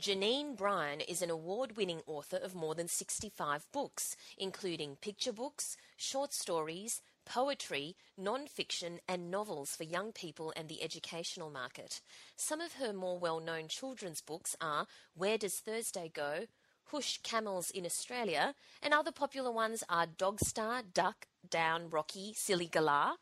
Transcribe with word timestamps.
Janeen 0.00 0.56
Brian 0.56 1.00
is 1.00 1.22
an 1.22 1.30
award 1.30 1.76
winning 1.76 2.02
author 2.06 2.36
of 2.36 2.54
more 2.54 2.76
than 2.76 2.86
65 2.86 3.66
books, 3.72 4.14
including 4.36 4.94
picture 4.94 5.32
books, 5.32 5.76
short 5.96 6.32
stories, 6.32 7.02
poetry, 7.24 7.96
non 8.16 8.46
fiction, 8.46 9.00
and 9.08 9.28
novels 9.28 9.74
for 9.74 9.82
young 9.82 10.12
people 10.12 10.52
and 10.54 10.68
the 10.68 10.84
educational 10.84 11.50
market. 11.50 12.00
Some 12.36 12.60
of 12.60 12.74
her 12.74 12.92
more 12.92 13.18
well 13.18 13.40
known 13.40 13.66
children's 13.66 14.20
books 14.20 14.54
are 14.60 14.86
Where 15.16 15.36
Does 15.36 15.56
Thursday 15.56 16.08
Go? 16.14 16.46
Hoosh 16.92 17.18
Camels 17.24 17.70
in 17.72 17.84
Australia, 17.84 18.54
and 18.80 18.94
other 18.94 19.12
popular 19.12 19.50
ones 19.50 19.82
are 19.88 20.06
Dogstar, 20.06 20.82
Duck, 20.94 21.26
Down, 21.50 21.90
Rocky, 21.90 22.32
Silly 22.34 22.66
Galah, 22.66 23.16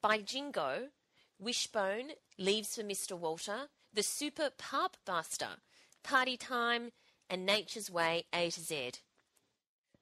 by 0.00 0.18
Jingo, 0.18 0.90
Wishbone, 1.40 2.12
Leaves 2.38 2.76
for 2.76 2.82
Mr. 2.82 3.18
Walter, 3.18 3.68
The 3.92 4.04
Super 4.04 4.50
Parp 4.56 4.94
Buster, 5.04 5.58
Party 6.02 6.36
Time, 6.36 6.90
and 7.30 7.46
Nature's 7.46 7.90
Way 7.90 8.24
A 8.34 8.50
to 8.50 8.60
Z. 8.60 8.92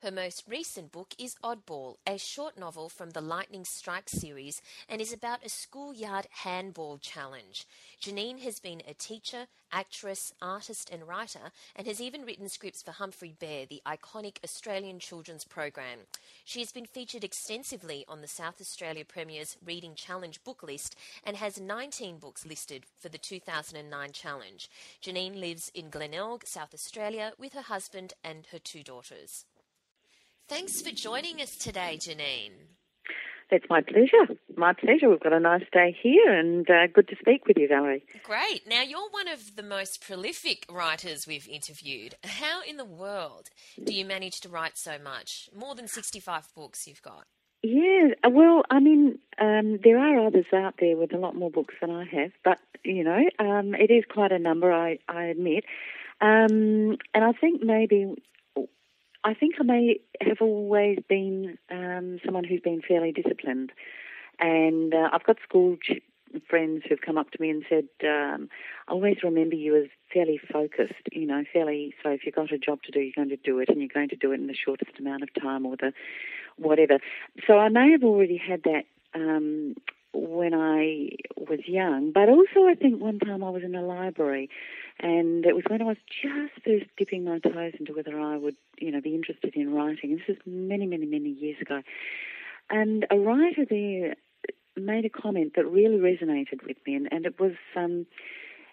Her 0.03 0.11
most 0.11 0.45
recent 0.49 0.93
book 0.93 1.15
is 1.19 1.37
Oddball, 1.45 1.97
a 2.07 2.17
short 2.17 2.57
novel 2.57 2.89
from 2.89 3.11
the 3.11 3.21
Lightning 3.21 3.67
Strike 3.67 4.09
series 4.09 4.63
and 4.89 4.99
is 4.99 5.13
about 5.13 5.45
a 5.45 5.51
schoolyard 5.51 6.27
handball 6.31 6.97
challenge. 6.97 7.67
Janeen 8.01 8.39
has 8.41 8.61
been 8.61 8.81
a 8.89 8.95
teacher, 8.95 9.47
actress, 9.71 10.33
artist, 10.41 10.89
and 10.89 11.07
writer, 11.07 11.53
and 11.77 11.87
has 11.87 12.01
even 12.01 12.25
written 12.25 12.49
scripts 12.49 12.83
for 12.83 12.93
Humphrey 12.93 13.35
Bear, 13.39 13.67
the 13.67 13.83
iconic 13.85 14.39
Australian 14.43 15.01
children's 15.01 15.45
program. 15.45 15.99
She 16.47 16.61
has 16.61 16.73
been 16.73 16.87
featured 16.87 17.23
extensively 17.23 18.07
on 18.09 18.23
the 18.23 18.27
South 18.27 18.59
Australia 18.59 19.05
Premier's 19.05 19.59
Reading 19.63 19.95
Challenge 19.95 20.43
book 20.45 20.63
list 20.63 20.97
and 21.25 21.37
has 21.37 21.61
19 21.61 22.17
books 22.17 22.47
listed 22.47 22.87
for 22.99 23.11
the 23.11 23.19
2009 23.19 24.13
challenge. 24.13 24.71
Janine 25.03 25.39
lives 25.39 25.71
in 25.75 25.91
Glenelg, 25.91 26.47
South 26.47 26.73
Australia, 26.73 27.35
with 27.37 27.53
her 27.53 27.61
husband 27.61 28.15
and 28.25 28.47
her 28.51 28.59
two 28.59 28.83
daughters. 28.83 29.45
Thanks 30.51 30.83
for 30.83 30.91
joining 30.91 31.41
us 31.41 31.55
today, 31.55 31.97
Janeen. 31.97 32.51
That's 33.53 33.67
my 33.71 33.83
pleasure. 33.83 34.35
My 34.57 34.73
pleasure. 34.73 35.09
We've 35.09 35.21
got 35.21 35.33
a 35.33 35.39
nice 35.39 35.63
day 35.73 35.97
here 36.03 36.37
and 36.37 36.69
uh, 36.69 36.89
good 36.93 37.07
to 37.07 37.17
speak 37.21 37.47
with 37.47 37.57
you, 37.57 37.69
Valerie. 37.69 38.03
Great. 38.25 38.63
Now, 38.69 38.83
you're 38.83 39.09
one 39.13 39.29
of 39.29 39.55
the 39.55 39.63
most 39.63 40.05
prolific 40.05 40.67
writers 40.69 41.25
we've 41.25 41.47
interviewed. 41.47 42.17
How 42.25 42.63
in 42.69 42.79
the 42.79 42.85
world 42.85 43.51
do 43.85 43.95
you 43.95 44.05
manage 44.05 44.41
to 44.41 44.49
write 44.49 44.77
so 44.77 44.99
much? 44.99 45.49
More 45.57 45.77
than 45.77 45.87
65 45.87 46.49
books 46.57 46.85
you've 46.89 47.03
got. 47.03 47.27
Yeah, 47.63 48.09
well, 48.29 48.65
I 48.73 48.81
mean, 48.81 49.21
um, 49.41 49.79
there 49.85 50.01
are 50.01 50.27
others 50.27 50.47
out 50.53 50.75
there 50.81 50.97
with 50.97 51.15
a 51.15 51.19
lot 51.19 51.37
more 51.37 51.53
books 51.53 51.75
than 51.81 51.93
I 51.93 52.07
have, 52.07 52.33
but, 52.43 52.59
you 52.85 53.05
know, 53.05 53.23
um, 53.39 53.77
it 53.77 53.93
is 53.93 54.03
quite 54.13 54.33
a 54.33 54.39
number, 54.41 54.73
I, 54.73 54.99
I 55.09 55.27
admit. 55.27 55.63
Um, 56.21 56.99
and 57.15 57.25
I 57.25 57.31
think 57.41 57.63
maybe 57.63 58.17
I 59.23 59.35
think 59.35 59.57
I 59.61 59.65
may 59.65 60.01
have 60.21 60.39
always 60.41 60.99
been 61.09 61.59
um, 61.71 62.21
someone 62.25 62.45
who's 62.45 62.61
been 62.61 62.81
fairly 62.87 63.13
disciplined, 63.13 63.73
and 64.39 64.95
uh, 64.95 65.11
I've 65.13 65.25
got 65.25 65.37
school 65.43 65.77
ch- 65.77 66.01
friends 66.49 66.85
who've 66.89 67.01
come 67.01 67.19
up 67.19 67.31
to 67.33 67.41
me 67.41 67.51
and 67.51 67.65
said, 67.69 67.89
um, 68.05 68.49
"I 68.89 68.93
always 68.93 69.19
remember 69.23 69.57
you 69.57 69.77
as 69.77 69.89
fairly 70.13 70.39
focused. 70.39 70.95
You 71.13 71.27
know, 71.27 71.45
fairly. 71.53 71.95
So 72.03 72.11
if 72.11 72.25
you've 72.25 72.35
got 72.35 72.53
a 72.53 72.59
job 72.59 72.83
to 72.85 72.93
do, 72.93 73.01
you're 73.01 73.13
going 73.15 73.29
to 73.29 73.37
do 73.37 73.59
it, 73.59 73.69
and 73.69 73.79
you're 73.79 73.89
going 73.93 74.09
to 74.11 74.17
do 74.17 74.33
it 74.33 74.41
in 74.41 74.47
the 74.47 74.55
shortest 74.55 74.99
amount 74.99 75.23
of 75.23 75.29
time, 75.35 75.67
or 75.67 75.77
the 75.77 75.93
whatever." 76.57 76.99
So 77.47 77.59
I 77.59 77.69
may 77.69 77.91
have 77.93 78.05
already 78.05 78.39
had 78.39 78.63
that 78.63 78.85
um, 79.15 79.75
when 80.13 80.55
I 80.55 81.11
was 81.37 81.61
young, 81.67 82.13
but 82.13 82.29
also 82.29 82.69
I 82.69 82.75
think 82.75 83.01
one 83.01 83.19
time 83.19 83.45
I 83.45 83.51
was 83.51 83.63
in 83.63 83.75
a 83.75 83.83
library 83.83 84.51
and 84.99 85.47
it 85.47 85.55
was 85.55 85.65
when 85.69 85.81
I 85.81 85.87
was 85.87 85.97
just 86.23 86.65
first 86.65 86.87
dipping 86.99 87.25
my 87.25 87.39
toes 87.39 87.73
into 87.79 87.95
whether 87.95 88.19
I 88.21 88.37
would, 88.37 88.57
you 88.79 88.91
know, 88.91 89.01
be 89.01 89.15
interested 89.15 89.55
in 89.55 89.73
writing. 89.73 90.17
This 90.17 90.29
was 90.29 90.37
many, 90.45 90.87
many, 90.87 91.07
many 91.07 91.31
years 91.31 91.57
ago. 91.61 91.83
And 92.69 93.07
a 93.11 93.19
writer 93.19 93.65
there 93.69 94.15
made 94.77 95.05
a 95.05 95.11
comment 95.11 95.53
that 95.57 95.67
really 95.67 95.99
resonated 95.99 96.67
with 96.67 96.77
me, 96.87 96.95
and, 96.95 97.09
and 97.11 97.27
it 97.27 97.41
was 97.41 97.53
um, 97.77 98.07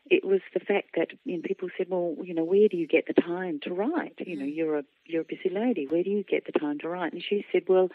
it 0.09 0.23
was 0.23 0.41
the 0.53 0.59
fact 0.59 0.89
that 0.95 1.09
you 1.25 1.37
know, 1.37 1.41
people 1.43 1.69
said, 1.77 1.87
"Well, 1.89 2.15
you 2.23 2.33
know, 2.33 2.43
where 2.43 2.67
do 2.67 2.77
you 2.77 2.87
get 2.87 3.07
the 3.07 3.19
time 3.19 3.59
to 3.63 3.73
write? 3.73 4.13
You 4.19 4.37
know, 4.37 4.45
mm. 4.45 4.55
you're 4.55 4.77
a 4.79 4.83
you're 5.05 5.21
a 5.21 5.25
busy 5.25 5.49
lady. 5.49 5.87
Where 5.87 6.03
do 6.03 6.09
you 6.09 6.23
get 6.23 6.45
the 6.45 6.57
time 6.57 6.79
to 6.79 6.89
write?" 6.89 7.13
And 7.13 7.23
she 7.23 7.45
said, 7.51 7.63
"Well, 7.67 7.89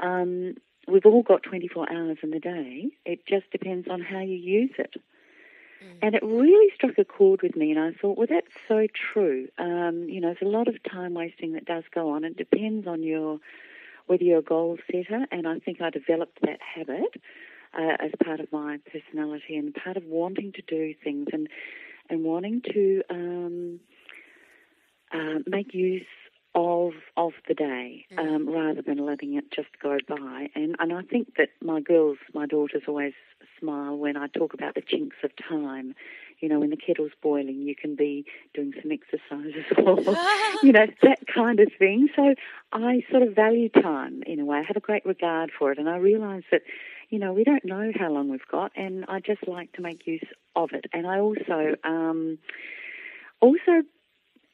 um, 0.00 0.54
we've 0.88 1.06
all 1.06 1.22
got 1.22 1.42
24 1.42 1.92
hours 1.92 2.18
in 2.22 2.30
the 2.30 2.40
day. 2.40 2.90
It 3.04 3.26
just 3.26 3.50
depends 3.50 3.88
on 3.88 4.00
how 4.00 4.20
you 4.20 4.36
use 4.36 4.72
it." 4.78 4.94
Mm. 5.82 5.98
And 6.02 6.14
it 6.14 6.22
really 6.22 6.70
struck 6.74 6.98
a 6.98 7.04
chord 7.04 7.42
with 7.42 7.56
me, 7.56 7.70
and 7.70 7.80
I 7.80 7.92
thought, 7.92 8.18
well, 8.18 8.26
that's 8.28 8.52
so 8.66 8.86
true. 9.12 9.48
Um, 9.58 10.08
you 10.08 10.20
know, 10.20 10.28
there's 10.28 10.42
a 10.42 10.56
lot 10.56 10.68
of 10.68 10.82
time 10.82 11.14
wasting 11.14 11.52
that 11.52 11.64
does 11.64 11.84
go 11.94 12.10
on. 12.10 12.24
It 12.24 12.36
depends 12.36 12.86
on 12.86 13.02
your 13.02 13.38
whether 14.06 14.24
you're 14.24 14.38
a 14.38 14.42
goal 14.42 14.78
setter, 14.90 15.26
and 15.30 15.46
I 15.46 15.58
think 15.58 15.80
I 15.82 15.90
developed 15.90 16.40
that 16.42 16.60
habit 16.62 17.20
uh, 17.74 17.96
as 18.00 18.10
part 18.24 18.40
of 18.40 18.50
my 18.52 18.78
personality 18.90 19.56
and 19.56 19.74
part 19.74 19.96
of 19.96 20.04
wanting 20.04 20.52
to 20.52 20.62
do 20.62 20.94
things 21.04 21.28
and 21.32 21.48
and 22.10 22.24
wanting 22.24 22.62
to 22.72 23.02
um, 23.10 23.80
uh, 25.12 25.40
make 25.46 25.74
use 25.74 26.06
of 26.58 26.94
of 27.16 27.32
the 27.46 27.54
day 27.54 28.04
mm. 28.12 28.18
um, 28.18 28.48
rather 28.48 28.82
than 28.82 28.98
letting 28.98 29.34
it 29.34 29.50
just 29.52 29.68
go 29.80 29.98
by. 30.08 30.48
And 30.54 30.76
and 30.78 30.92
I 30.92 31.02
think 31.02 31.36
that 31.36 31.50
my 31.62 31.80
girls, 31.80 32.18
my 32.34 32.46
daughters, 32.46 32.82
always 32.88 33.14
smile 33.60 33.96
when 33.96 34.16
I 34.16 34.26
talk 34.26 34.54
about 34.54 34.74
the 34.74 34.82
chinks 34.82 35.16
of 35.22 35.30
time. 35.36 35.94
You 36.40 36.48
know, 36.48 36.60
when 36.60 36.70
the 36.70 36.76
kettle's 36.76 37.10
boiling, 37.20 37.62
you 37.62 37.74
can 37.74 37.96
be 37.96 38.24
doing 38.54 38.72
some 38.80 38.92
exercises 38.92 39.64
or, 39.76 39.98
you 40.62 40.70
know, 40.70 40.86
that 41.02 41.26
kind 41.26 41.58
of 41.58 41.68
thing. 41.78 42.08
So 42.14 42.34
I 42.72 43.02
sort 43.10 43.24
of 43.24 43.34
value 43.34 43.68
time 43.68 44.22
in 44.24 44.38
a 44.38 44.44
way. 44.44 44.58
I 44.58 44.62
have 44.62 44.76
a 44.76 44.80
great 44.80 45.04
regard 45.04 45.50
for 45.56 45.72
it. 45.72 45.78
And 45.78 45.88
I 45.88 45.96
realise 45.96 46.44
that, 46.52 46.62
you 47.10 47.18
know, 47.18 47.32
we 47.32 47.42
don't 47.42 47.64
know 47.64 47.90
how 47.98 48.12
long 48.12 48.28
we've 48.28 48.46
got. 48.48 48.70
And 48.76 49.04
I 49.08 49.18
just 49.18 49.48
like 49.48 49.72
to 49.72 49.82
make 49.82 50.06
use 50.06 50.28
of 50.54 50.70
it. 50.72 50.84
And 50.92 51.08
I 51.08 51.18
also, 51.18 51.74
um, 51.82 52.38
also 53.40 53.82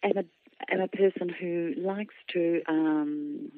am 0.02 0.16
a, 0.16 0.24
am 0.70 0.80
a 0.80 0.88
person 0.88 1.28
who 1.28 1.74
likes 1.76 2.14
to 2.32 2.62
um, 2.68 3.52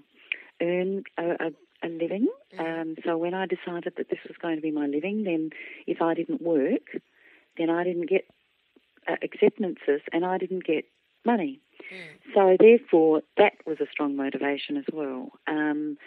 earn 0.60 1.04
a, 1.18 1.46
a 1.46 1.50
a 1.82 1.88
living. 1.88 2.28
Mm. 2.58 2.80
Um, 2.80 2.96
so 3.04 3.16
when 3.16 3.34
I 3.34 3.46
decided 3.46 3.94
that 3.96 4.08
this 4.08 4.18
was 4.26 4.36
going 4.40 4.56
to 4.56 4.62
be 4.62 4.70
my 4.70 4.86
living, 4.86 5.24
then 5.24 5.50
if 5.86 6.00
I 6.00 6.14
didn't 6.14 6.42
work, 6.42 7.00
then 7.58 7.70
I 7.70 7.84
didn't 7.84 8.08
get 8.08 8.26
uh, 9.08 9.16
acceptances 9.22 10.00
and 10.12 10.24
I 10.24 10.38
didn't 10.38 10.64
get 10.64 10.84
money. 11.24 11.60
Mm. 11.92 12.34
So 12.34 12.56
therefore, 12.58 13.22
that 13.36 13.52
was 13.66 13.78
a 13.80 13.86
strong 13.90 14.16
motivation 14.16 14.76
as 14.76 14.84
well. 14.92 15.30
Um, 15.46 15.98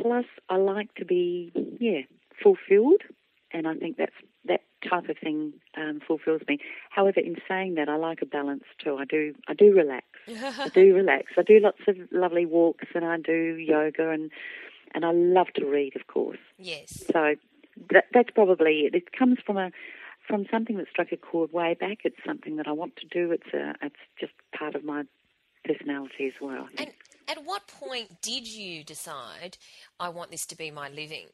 plus, 0.00 0.24
I 0.48 0.56
like 0.56 0.94
to 0.96 1.04
be 1.04 1.52
yeah 1.78 2.02
fulfilled, 2.42 3.02
and 3.52 3.66
I 3.66 3.74
think 3.74 3.96
that's 3.96 4.14
that 4.46 4.62
type 4.88 5.08
of 5.08 5.18
thing 5.18 5.52
um, 5.76 6.00
fulfills 6.06 6.42
me. 6.48 6.58
However, 6.90 7.20
in 7.20 7.36
saying 7.48 7.74
that, 7.74 7.88
I 7.88 7.96
like 7.96 8.22
a 8.22 8.26
balance 8.26 8.64
too. 8.82 8.96
I 8.96 9.04
do 9.04 9.34
I 9.48 9.54
do 9.54 9.74
relax. 9.74 10.06
I 10.28 10.70
do 10.74 10.94
relax. 11.02 11.32
I 11.36 11.42
do 11.42 11.60
lots 11.60 11.80
of 11.88 11.96
lovely 12.12 12.46
walks, 12.46 12.86
and 12.94 13.04
I 13.04 13.18
do 13.18 13.56
yoga 13.56 14.10
and 14.10 14.30
and 14.94 15.04
I 15.04 15.12
love 15.12 15.48
to 15.54 15.66
read, 15.66 15.94
of 15.96 16.06
course. 16.06 16.38
Yes. 16.58 17.04
So 17.12 17.36
that, 17.90 18.06
that's 18.12 18.30
probably 18.30 18.80
it. 18.80 18.94
It 18.94 19.12
comes 19.12 19.38
from 19.44 19.56
a 19.56 19.70
from 20.26 20.46
something 20.50 20.76
that 20.76 20.88
struck 20.88 21.12
a 21.12 21.16
chord 21.16 21.52
way 21.52 21.74
back. 21.74 21.98
It's 22.04 22.16
something 22.26 22.56
that 22.56 22.68
I 22.68 22.72
want 22.72 22.96
to 22.96 23.06
do. 23.06 23.32
It's 23.32 23.52
a 23.54 23.74
it's 23.82 23.96
just 24.18 24.32
part 24.56 24.74
of 24.74 24.84
my 24.84 25.04
personality 25.64 26.26
as 26.26 26.34
well. 26.40 26.68
And 26.78 26.90
at 27.28 27.44
what 27.44 27.66
point 27.66 28.20
did 28.22 28.46
you 28.46 28.84
decide 28.84 29.56
I 29.98 30.08
want 30.08 30.30
this 30.30 30.46
to 30.46 30.56
be 30.56 30.70
my 30.70 30.88
living? 30.88 31.26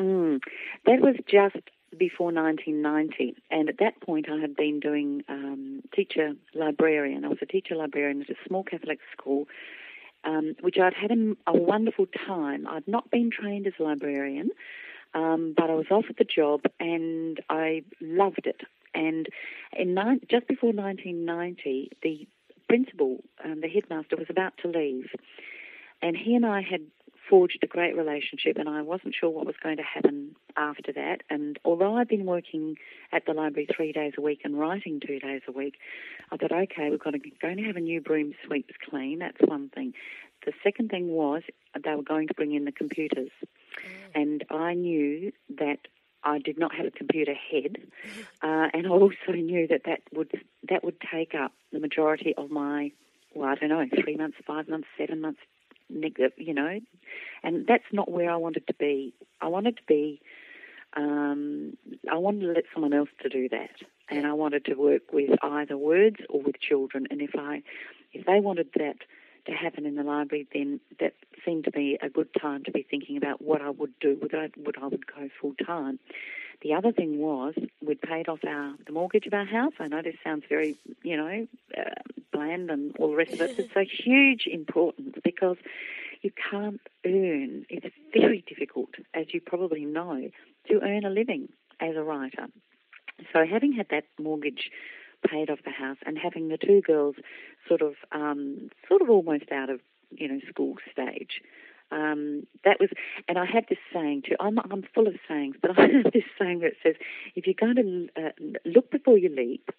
Mm, 0.00 0.40
that 0.86 1.00
was 1.00 1.16
just 1.28 1.56
before 1.96 2.32
1990, 2.32 3.34
and 3.50 3.68
at 3.68 3.78
that 3.78 4.00
point 4.00 4.28
I 4.30 4.38
had 4.38 4.54
been 4.54 4.78
doing 4.78 5.22
um, 5.28 5.82
teacher 5.94 6.32
librarian. 6.54 7.24
I 7.24 7.28
was 7.28 7.38
a 7.42 7.46
teacher 7.46 7.74
librarian 7.74 8.22
at 8.22 8.30
a 8.30 8.34
small 8.46 8.62
Catholic 8.62 9.00
school 9.16 9.46
um, 10.24 10.54
which 10.60 10.76
I'd 10.78 10.94
had 10.94 11.10
a, 11.10 11.36
a, 11.46 11.56
wonderful 11.56 12.06
time. 12.06 12.66
I'd 12.66 12.88
not 12.88 13.10
been 13.10 13.30
trained 13.30 13.66
as 13.66 13.74
a 13.78 13.82
librarian, 13.82 14.50
um, 15.14 15.54
but 15.56 15.70
I 15.70 15.74
was 15.74 15.86
offered 15.90 16.16
the 16.18 16.24
job 16.24 16.62
and 16.80 17.40
I 17.48 17.82
loved 18.00 18.46
it. 18.46 18.62
And 18.94 19.26
in 19.72 19.94
ni- 19.94 20.20
just 20.30 20.48
before 20.48 20.72
1990, 20.72 21.90
the 22.02 22.26
principal, 22.68 23.22
um, 23.44 23.60
the 23.60 23.68
headmaster, 23.68 24.16
was 24.16 24.26
about 24.28 24.54
to 24.62 24.68
leave, 24.68 25.10
and 26.02 26.16
he 26.16 26.34
and 26.34 26.44
I 26.44 26.62
had 26.62 26.82
forged 27.28 27.58
a 27.62 27.66
great 27.66 27.96
relationship, 27.96 28.56
and 28.58 28.68
I 28.68 28.82
wasn't 28.82 29.14
sure 29.14 29.30
what 29.30 29.46
was 29.46 29.56
going 29.62 29.76
to 29.76 29.82
happen 29.82 30.36
after 30.56 30.92
that. 30.92 31.22
And 31.28 31.58
although 31.64 31.96
I'd 31.96 32.08
been 32.08 32.26
working 32.26 32.76
at 33.12 33.26
the 33.26 33.32
library 33.32 33.68
three 33.74 33.92
days 33.92 34.14
a 34.16 34.20
week 34.20 34.40
and 34.44 34.58
writing 34.58 35.00
two 35.00 35.18
days 35.18 35.42
a 35.46 35.52
week, 35.52 35.76
I 36.30 36.36
thought, 36.36 36.52
okay, 36.52 36.90
we're 36.90 36.98
going 36.98 37.20
to, 37.20 37.30
going 37.40 37.58
to 37.58 37.64
have 37.64 37.76
a 37.76 37.80
new 37.80 38.00
broom 38.00 38.34
sweeps 38.46 38.74
clean. 38.88 39.18
That's 39.18 39.40
one 39.40 39.68
thing. 39.68 39.94
The 40.46 40.52
second 40.62 40.90
thing 40.90 41.08
was 41.08 41.42
they 41.84 41.94
were 41.94 42.02
going 42.02 42.28
to 42.28 42.34
bring 42.34 42.54
in 42.54 42.64
the 42.64 42.72
computers, 42.72 43.30
mm. 43.42 43.90
and 44.14 44.44
I 44.50 44.74
knew 44.74 45.32
that 45.58 45.78
I 46.22 46.38
did 46.38 46.58
not 46.58 46.74
have 46.74 46.86
a 46.86 46.90
computer 46.90 47.34
head, 47.34 47.76
uh, 48.42 48.68
and 48.72 48.86
I 48.86 48.90
also 48.90 49.32
knew 49.32 49.66
that 49.68 49.82
that 49.84 50.00
would 50.12 50.30
that 50.68 50.84
would 50.84 50.96
take 51.12 51.34
up 51.34 51.52
the 51.72 51.80
majority 51.80 52.34
of 52.36 52.50
my, 52.50 52.92
well, 53.34 53.48
I 53.48 53.54
don't 53.56 53.68
know, 53.68 53.84
three 54.02 54.16
months, 54.16 54.38
five 54.46 54.68
months, 54.68 54.88
seven 54.96 55.20
months, 55.20 55.40
you 55.88 56.54
know, 56.54 56.80
and 57.42 57.66
that's 57.66 57.84
not 57.92 58.10
where 58.10 58.30
I 58.30 58.36
wanted 58.36 58.66
to 58.66 58.74
be. 58.74 59.14
I 59.40 59.48
wanted 59.48 59.76
to 59.76 59.82
be, 59.86 60.20
um, 60.96 61.76
I 62.10 62.16
wanted 62.16 62.40
to 62.42 62.52
let 62.52 62.64
someone 62.72 62.92
else 62.92 63.08
to 63.22 63.28
do 63.28 63.48
that, 63.50 63.70
and 64.08 64.26
I 64.26 64.32
wanted 64.32 64.64
to 64.66 64.74
work 64.74 65.12
with 65.12 65.30
either 65.42 65.76
words 65.76 66.16
or 66.28 66.42
with 66.42 66.60
children. 66.60 67.06
And 67.10 67.20
if 67.20 67.30
I, 67.36 67.62
if 68.12 68.26
they 68.26 68.40
wanted 68.40 68.68
that 68.76 68.96
to 69.46 69.52
happen 69.52 69.86
in 69.86 69.96
the 69.96 70.02
library, 70.02 70.46
then 70.52 70.80
that 71.00 71.14
seemed 71.44 71.64
to 71.64 71.70
be 71.70 71.98
a 72.02 72.08
good 72.08 72.28
time 72.40 72.64
to 72.64 72.70
be 72.70 72.86
thinking 72.88 73.16
about 73.16 73.40
what 73.40 73.62
I 73.62 73.70
would 73.70 73.98
do. 74.00 74.18
Would 74.20 74.34
I 74.34 74.50
would 74.58 74.76
I 74.80 74.86
would 74.86 75.06
go 75.06 75.28
full 75.40 75.54
time? 75.54 75.98
The 76.62 76.74
other 76.74 76.92
thing 76.92 77.18
was 77.18 77.54
we'd 77.86 78.00
paid 78.00 78.28
off 78.28 78.40
our 78.44 78.74
the 78.84 78.92
mortgage 78.92 79.26
of 79.26 79.34
our 79.34 79.44
house. 79.44 79.74
I 79.78 79.88
know 79.88 80.02
this 80.02 80.16
sounds 80.24 80.44
very 80.48 80.76
you 81.02 81.16
know 81.16 81.46
uh, 81.76 82.02
bland 82.32 82.70
and 82.70 82.96
all 82.98 83.10
the 83.10 83.16
rest 83.16 83.32
of 83.32 83.40
it. 83.40 83.56
But 83.56 83.64
it's 83.64 83.76
a 83.76 83.84
huge 84.04 84.46
importance 84.46 85.16
because 85.22 85.56
you 86.22 86.32
can't 86.50 86.80
earn. 87.06 87.64
It's 87.68 87.94
very 88.12 88.44
difficult, 88.46 88.90
as 89.14 89.26
you 89.32 89.40
probably 89.40 89.84
know, 89.84 90.30
to 90.68 90.80
earn 90.82 91.04
a 91.04 91.10
living 91.10 91.48
as 91.80 91.94
a 91.96 92.02
writer. 92.02 92.46
So 93.32 93.44
having 93.46 93.72
had 93.72 93.86
that 93.90 94.04
mortgage 94.18 94.70
paid 95.28 95.50
off 95.50 95.58
the 95.64 95.70
house 95.70 95.96
and 96.06 96.18
having 96.18 96.48
the 96.48 96.58
two 96.58 96.80
girls 96.80 97.16
sort 97.66 97.82
of 97.82 97.94
um, 98.12 98.70
sort 98.88 99.02
of 99.02 99.10
almost 99.10 99.50
out 99.52 99.70
of 99.70 99.80
you 100.10 100.28
know 100.28 100.40
school 100.48 100.76
stage. 100.92 101.40
Um, 101.90 102.46
that 102.64 102.78
was, 102.80 102.90
and 103.28 103.38
I 103.38 103.46
have 103.46 103.64
this 103.68 103.78
saying 103.92 104.22
too. 104.28 104.36
I'm, 104.38 104.58
I'm 104.58 104.84
full 104.94 105.06
of 105.06 105.14
sayings, 105.26 105.56
but 105.60 105.70
I 105.78 105.82
have 105.82 106.12
this 106.12 106.24
saying 106.38 106.60
that 106.60 106.72
says, 106.82 106.96
if 107.34 107.46
you're 107.46 107.54
going 107.58 108.10
to 108.16 108.22
uh, 108.22 108.30
look 108.64 108.90
before 108.90 109.18
you 109.18 109.34
leap, 109.34 109.70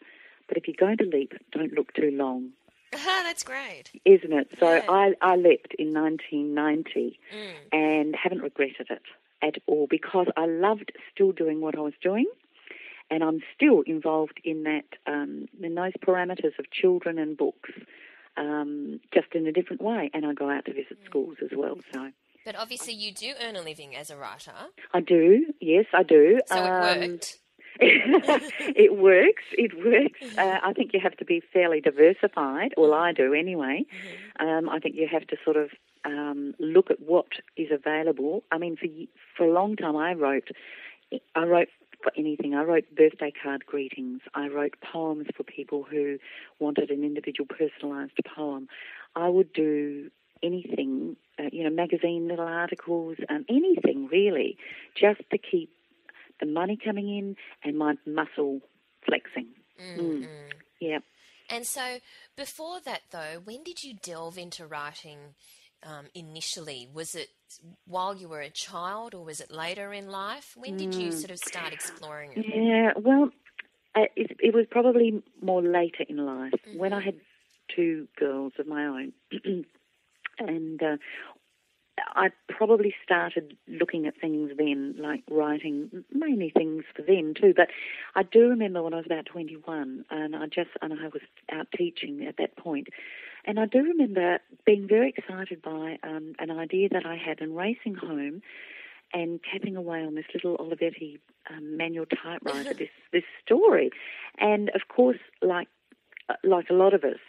but 0.48 0.58
if 0.58 0.68
you're 0.68 0.76
going 0.80 0.98
to 0.98 1.06
leap, 1.06 1.34
don't 1.52 1.74
look 1.74 1.94
too 1.94 2.12
long. 2.12 2.50
that's 2.92 3.44
great. 3.44 3.92
Isn't 4.06 4.34
it? 4.34 4.50
So 4.60 4.74
yeah. 4.74 4.84
I, 4.90 5.14
I 5.22 5.36
leapt 5.36 5.76
in 5.78 5.94
1990 5.94 7.20
mm. 7.32 7.52
and 7.72 8.16
haven't 8.16 8.42
regretted 8.42 8.88
it 8.90 9.04
at 9.44 9.56
all 9.68 9.86
because 9.88 10.28
I 10.36 10.48
loved 10.48 10.92
still 11.14 11.32
doing 11.32 11.62
what 11.62 11.78
I 11.78 11.82
was 11.82 11.94
doing 12.02 12.26
and 13.12 13.24
I'm 13.24 13.42
still 13.56 13.82
involved 13.82 14.40
in 14.44 14.64
that 14.64 14.86
um, 15.08 15.48
in 15.62 15.76
those 15.76 15.94
parameters 16.06 16.58
of 16.60 16.70
children 16.72 17.18
and 17.18 17.38
books, 17.38 17.72
um, 18.38 19.00
just 19.14 19.28
in 19.34 19.48
a 19.48 19.52
different 19.52 19.82
way. 19.82 20.10
And 20.14 20.26
I 20.26 20.34
go 20.34 20.50
out 20.50 20.66
to 20.66 20.74
visit 20.74 20.98
schools 21.06 21.38
as 21.44 21.50
well. 21.56 21.78
So. 21.94 22.12
But 22.46 22.56
obviously, 22.56 22.94
you 22.94 23.14
do 23.14 23.34
earn 23.42 23.56
a 23.56 23.62
living 23.62 23.96
as 23.96 24.10
a 24.10 24.18
writer. 24.18 24.54
I 24.94 25.02
do. 25.02 25.54
Yes, 25.60 25.86
I 25.94 26.04
do. 26.04 26.40
So 26.48 26.56
um, 26.56 27.02
it 27.02 27.10
worked. 27.10 27.40
it 27.82 28.98
works. 28.98 29.44
It 29.52 29.72
works. 29.78 30.38
Uh, 30.38 30.60
I 30.64 30.74
think 30.74 30.92
you 30.94 31.00
have 31.02 31.16
to 31.18 31.26
be 31.26 31.42
fairly 31.54 31.80
diversified. 31.80 32.74
Well, 32.76 32.94
I 32.94 33.14
do 33.14 33.34
anyway. 33.34 33.86
Mm-hmm. 34.40 34.48
Um, 34.48 34.70
I 34.70 34.80
think 34.80 34.96
you 34.96 35.08
have 35.12 35.28
to 35.28 35.38
sort 35.44 35.58
of 35.58 35.70
um, 36.06 36.56
look 36.60 36.92
at 36.92 37.00
what 37.00 37.28
is 37.56 37.70
available. 37.72 38.44
I 38.52 38.58
mean, 38.58 38.76
for 38.76 38.88
for 39.38 39.46
a 39.46 39.54
long 39.54 39.76
time, 39.76 39.96
I 39.96 40.14
wrote. 40.14 40.50
I 41.36 41.44
wrote 41.44 41.70
for 42.02 42.12
anything. 42.18 42.56
I 42.56 42.64
wrote 42.64 42.86
birthday 42.96 43.34
card 43.44 43.66
greetings. 43.66 44.22
I 44.34 44.48
wrote 44.48 44.76
poems 44.82 45.28
for 45.36 45.44
people 45.44 45.86
who 45.90 46.18
wanted 46.60 46.92
an 46.92 47.04
individual 47.04 47.48
personalised 47.48 48.12
poem. 48.36 48.68
I 49.16 49.28
would 49.28 49.52
do 49.54 50.10
anything, 50.42 51.18
uh, 51.38 51.50
you 51.52 51.64
know, 51.64 51.70
magazine 51.70 52.28
little 52.28 52.48
articles, 52.48 53.18
um, 53.30 53.46
anything 53.50 54.08
really, 54.12 54.58
just 54.96 55.22
to 55.32 55.38
keep 55.38 55.70
the 56.40 56.46
money 56.46 56.78
coming 56.84 57.10
in 57.18 57.36
and 57.64 57.78
my 57.78 57.96
muscle 58.06 58.62
flexing. 59.06 59.48
Mm, 59.82 60.00
mm. 60.00 60.28
Yeah. 60.80 61.00
And 61.50 61.66
so, 61.66 61.98
before 62.38 62.80
that, 62.86 63.02
though, 63.12 63.42
when 63.44 63.64
did 63.64 63.84
you 63.84 63.96
delve 63.96 64.38
into 64.38 64.68
writing 64.68 65.36
um, 65.84 66.08
initially? 66.14 66.88
Was 66.94 67.16
it 67.16 67.30
while 67.86 68.16
you 68.16 68.30
were 68.30 68.42
a 68.42 68.50
child 68.50 69.14
or 69.14 69.24
was 69.24 69.40
it 69.40 69.52
later 69.52 69.94
in 69.94 70.10
life? 70.10 70.56
When 70.56 70.78
did 70.78 70.94
you 70.94 71.10
mm. 71.10 71.14
sort 71.14 71.32
of 71.32 71.40
start 71.40 71.74
exploring 71.74 72.34
it? 72.36 72.46
Yeah, 72.48 72.92
well, 72.98 73.30
it, 73.96 74.38
it, 74.40 74.54
was 74.54 74.66
probably 74.70 75.24
more 75.42 75.62
later 75.62 76.04
in 76.08 76.18
life 76.18 76.54
mm-hmm. 76.68 76.78
when 76.78 76.94
I 76.94 76.98
mm-hmm. 76.98 77.06
had 77.06 77.16
two 77.76 78.08
girls 78.18 78.54
of 78.60 78.68
my 78.68 78.86
own. 78.86 79.14
and 80.40 80.82
uh, 80.82 80.98
I 82.16 82.30
probably 82.48 82.94
started 83.04 83.56
looking 83.68 84.06
at 84.06 84.20
things 84.20 84.52
then, 84.58 84.96
like 84.98 85.24
writing 85.30 86.04
mainly 86.12 86.52
things 86.56 86.84
for 86.96 87.02
them 87.02 87.34
too. 87.34 87.54
But 87.56 87.70
I 88.16 88.24
do 88.24 88.50
remember 88.50 88.82
when 88.82 88.94
I 88.94 88.98
was 88.98 89.06
about 89.06 89.26
21, 89.26 90.06
and 90.10 90.36
I 90.36 90.46
just 90.46 90.72
and 90.82 90.94
I 90.94 91.08
was 91.08 91.22
out 91.52 91.68
teaching 91.76 92.26
at 92.28 92.38
that 92.38 92.56
point, 92.58 92.88
and 93.46 93.60
I 93.60 93.66
do 93.66 93.80
remember 93.80 94.40
being 94.66 94.88
very 94.88 95.14
excited 95.16 95.62
by 95.62 95.98
um, 96.04 96.34
an 96.40 96.52
idea 96.52 96.90
that 96.92 97.06
I 97.06 97.16
had 97.16 97.42
and 97.42 97.56
racing 97.56 97.96
home 97.96 98.42
and 99.14 99.40
tapping 99.52 99.76
away 99.76 100.04
on 100.04 100.16
this 100.16 100.26
little 100.34 100.58
Olivetti 100.58 101.20
um, 101.50 101.78
manual 101.78 102.06
typewriter, 102.06 102.74
this 102.78 102.90
this 103.12 103.24
story, 103.46 103.92
and 104.38 104.70
of 104.70 104.88
course, 104.88 105.20
like 105.42 105.68
like 106.44 106.70
a 106.70 106.74
lot 106.74 106.94
of 106.94 107.04
us, 107.04 107.20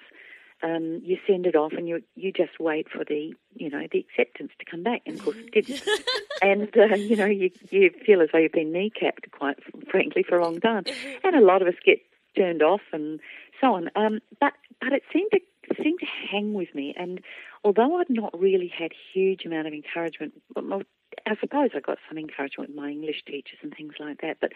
um, 0.62 1.00
you 1.02 1.18
send 1.26 1.46
it 1.46 1.56
off 1.56 1.72
and 1.72 1.88
you 1.88 2.02
you 2.14 2.32
just 2.32 2.60
wait 2.60 2.88
for 2.90 3.04
the 3.04 3.34
you 3.54 3.70
know 3.70 3.86
the 3.90 3.98
acceptance 3.98 4.52
to 4.58 4.64
come 4.70 4.82
back, 4.82 5.02
and 5.06 5.18
of 5.18 5.24
course 5.24 5.36
it 5.52 5.66
didn't. 5.66 5.82
and 6.42 6.76
uh, 6.76 6.94
you 6.96 7.16
know 7.16 7.26
you 7.26 7.50
you 7.70 7.90
feel 8.04 8.20
as 8.20 8.28
though 8.32 8.38
you've 8.38 8.52
been 8.52 8.72
kneecapped, 8.72 9.30
quite 9.30 9.58
frankly, 9.90 10.22
for 10.22 10.36
a 10.36 10.44
long 10.44 10.60
time. 10.60 10.84
And 11.24 11.34
a 11.34 11.40
lot 11.40 11.62
of 11.62 11.68
us 11.68 11.74
get 11.84 12.00
turned 12.36 12.62
off 12.62 12.82
and 12.92 13.20
so 13.60 13.74
on. 13.74 13.90
Um, 13.96 14.20
but 14.40 14.52
but 14.80 14.92
it 14.92 15.02
seemed 15.12 15.30
to 15.32 15.40
seemed 15.82 16.00
to 16.00 16.06
hang 16.30 16.52
with 16.52 16.74
me, 16.74 16.94
and 16.96 17.20
although 17.64 17.98
I'd 17.98 18.10
not 18.10 18.38
really 18.38 18.68
had 18.68 18.92
huge 19.12 19.44
amount 19.44 19.66
of 19.66 19.72
encouragement, 19.72 20.34
I 20.56 21.36
suppose 21.40 21.70
I 21.74 21.80
got 21.80 21.98
some 22.08 22.18
encouragement 22.18 22.70
with 22.70 22.76
my 22.76 22.90
English 22.90 23.22
teachers 23.26 23.58
and 23.62 23.74
things 23.74 23.94
like 23.98 24.20
that, 24.20 24.38
but 24.40 24.52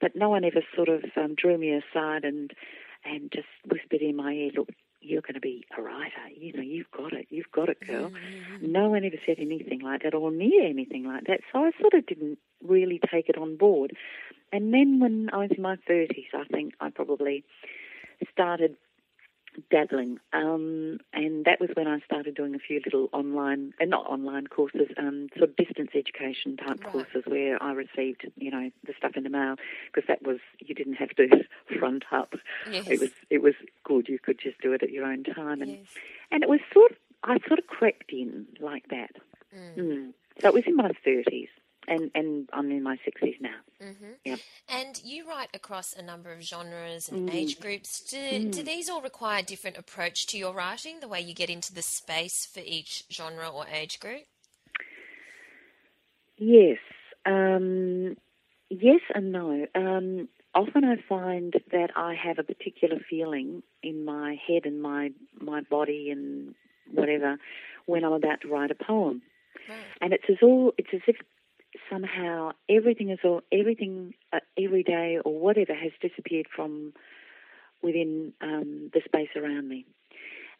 but 0.00 0.16
no 0.16 0.28
one 0.28 0.44
ever 0.44 0.62
sort 0.74 0.88
of 0.88 1.04
um, 1.16 1.34
drew 1.34 1.58
me 1.58 1.72
aside 1.72 2.24
and 2.24 2.52
and 3.04 3.30
just 3.32 3.48
whispered 3.66 4.00
in 4.00 4.16
my 4.16 4.32
ear, 4.32 4.50
look, 4.56 4.68
you're 5.02 5.22
going 5.22 5.34
to 5.34 5.40
be 5.40 5.64
a 5.76 5.82
writer. 5.82 6.28
You 6.34 6.52
know, 6.52 6.62
you've 6.62 6.90
got 6.90 7.12
it. 7.12 7.26
You've 7.30 7.50
got 7.52 7.68
it, 7.68 7.78
girl. 7.86 8.10
Mm-hmm. 8.10 8.72
No 8.72 8.90
one 8.90 9.04
ever 9.04 9.16
said 9.26 9.36
anything 9.38 9.80
like 9.80 10.02
that 10.02 10.14
or 10.14 10.30
near 10.30 10.66
anything 10.68 11.04
like 11.04 11.24
that. 11.26 11.40
So 11.52 11.60
I 11.60 11.70
sort 11.80 11.94
of 11.94 12.06
didn't 12.06 12.38
really 12.66 13.00
take 13.12 13.28
it 13.28 13.36
on 13.36 13.56
board. 13.56 13.92
And 14.52 14.72
then 14.72 15.00
when 15.00 15.30
I 15.32 15.38
was 15.38 15.50
in 15.56 15.62
my 15.62 15.76
30s, 15.88 16.34
I 16.34 16.44
think 16.44 16.74
I 16.80 16.90
probably 16.90 17.44
started 18.30 18.76
dabbling. 19.70 20.18
Um, 20.32 20.98
and 21.12 21.44
that 21.44 21.60
was 21.60 21.70
when 21.74 21.86
I 21.86 22.00
started 22.00 22.34
doing 22.34 22.54
a 22.54 22.58
few 22.58 22.80
little 22.84 23.08
online, 23.12 23.74
and 23.80 23.92
uh, 23.92 23.96
not 23.96 24.06
online 24.06 24.46
courses, 24.46 24.88
um, 24.98 25.28
sort 25.36 25.50
of 25.50 25.56
distance 25.56 25.90
education 25.94 26.56
type 26.56 26.82
right. 26.82 26.92
courses 26.92 27.22
where 27.26 27.62
I 27.62 27.72
received, 27.72 28.30
you 28.36 28.50
know, 28.50 28.70
the 28.86 28.94
stuff 28.96 29.12
in 29.16 29.24
the 29.24 29.30
mail 29.30 29.56
because 29.92 30.06
that 30.08 30.22
was 30.22 30.38
you 30.58 30.74
didn't 30.74 30.94
have 30.94 31.10
to 31.10 31.28
front 31.78 32.04
up. 32.12 32.34
Yes. 32.70 32.86
It 32.88 33.00
was 33.00 33.10
it 33.30 33.42
was 33.42 33.54
good. 33.84 34.08
You 34.08 34.18
could 34.18 34.38
just 34.38 34.60
do 34.60 34.72
it 34.72 34.82
at 34.82 34.90
your 34.90 35.04
own 35.04 35.24
time, 35.24 35.62
and 35.62 35.70
yes. 35.70 35.86
and 36.30 36.42
it 36.42 36.48
was 36.48 36.60
sort 36.72 36.92
of 36.92 36.96
I 37.24 37.38
sort 37.46 37.58
of 37.58 37.66
crept 37.66 38.12
in 38.12 38.46
like 38.60 38.88
that. 38.88 39.16
Mm. 39.56 39.76
Mm. 39.76 40.12
So 40.40 40.48
it 40.48 40.54
was 40.54 40.64
in 40.66 40.76
my 40.76 40.90
thirties 41.04 41.48
and 41.92 42.10
and 42.14 42.48
I'm 42.52 42.70
in 42.70 42.82
my 42.82 42.96
sixties 43.04 43.36
now. 43.40 43.58
Mm-hmm. 43.82 44.12
Yep. 44.24 44.38
And 44.68 45.00
you 45.04 45.28
write 45.28 45.48
across 45.54 45.94
a 45.94 46.02
number 46.02 46.32
of 46.32 46.40
genres 46.42 47.08
and 47.08 47.28
mm. 47.28 47.34
age 47.34 47.60
groups. 47.60 48.00
Do, 48.10 48.16
mm. 48.16 48.52
do 48.52 48.62
these 48.62 48.88
all 48.88 49.02
require 49.02 49.40
a 49.40 49.42
different 49.42 49.76
approach 49.76 50.26
to 50.28 50.38
your 50.38 50.54
writing? 50.54 51.00
The 51.00 51.08
way 51.08 51.20
you 51.20 51.34
get 51.34 51.50
into 51.50 51.72
the 51.74 51.82
space 51.82 52.46
for 52.46 52.60
each 52.64 53.04
genre 53.10 53.48
or 53.48 53.66
age 53.66 54.00
group? 54.00 54.24
Yes. 56.36 56.78
Um, 57.26 58.16
yes 58.70 59.00
and 59.14 59.32
no. 59.32 59.66
Um, 59.74 60.28
often 60.54 60.84
I 60.84 60.96
find 61.08 61.54
that 61.70 61.90
I 61.96 62.14
have 62.14 62.38
a 62.38 62.44
particular 62.44 62.98
feeling 63.08 63.62
in 63.82 64.04
my 64.04 64.36
head 64.46 64.64
and 64.64 64.82
my 64.82 65.10
my 65.40 65.60
body 65.62 66.10
and 66.10 66.54
whatever 66.90 67.38
when 67.86 68.04
I'm 68.04 68.12
about 68.12 68.42
to 68.42 68.48
write 68.48 68.70
a 68.70 68.74
poem. 68.74 69.22
Right. 69.68 69.78
And 70.00 70.12
it's 70.12 70.24
as 70.28 70.36
all 70.42 70.72
it's 70.78 70.90
as 70.92 71.02
if 71.06 71.16
somehow 71.90 72.52
everything 72.68 73.10
is 73.10 73.18
all 73.24 73.42
everything 73.52 74.14
uh, 74.32 74.40
every 74.58 74.82
day 74.82 75.18
or 75.24 75.38
whatever 75.38 75.74
has 75.74 75.92
disappeared 76.00 76.46
from 76.54 76.92
within 77.82 78.32
um, 78.40 78.90
the 78.92 79.00
space 79.04 79.30
around 79.36 79.68
me. 79.68 79.84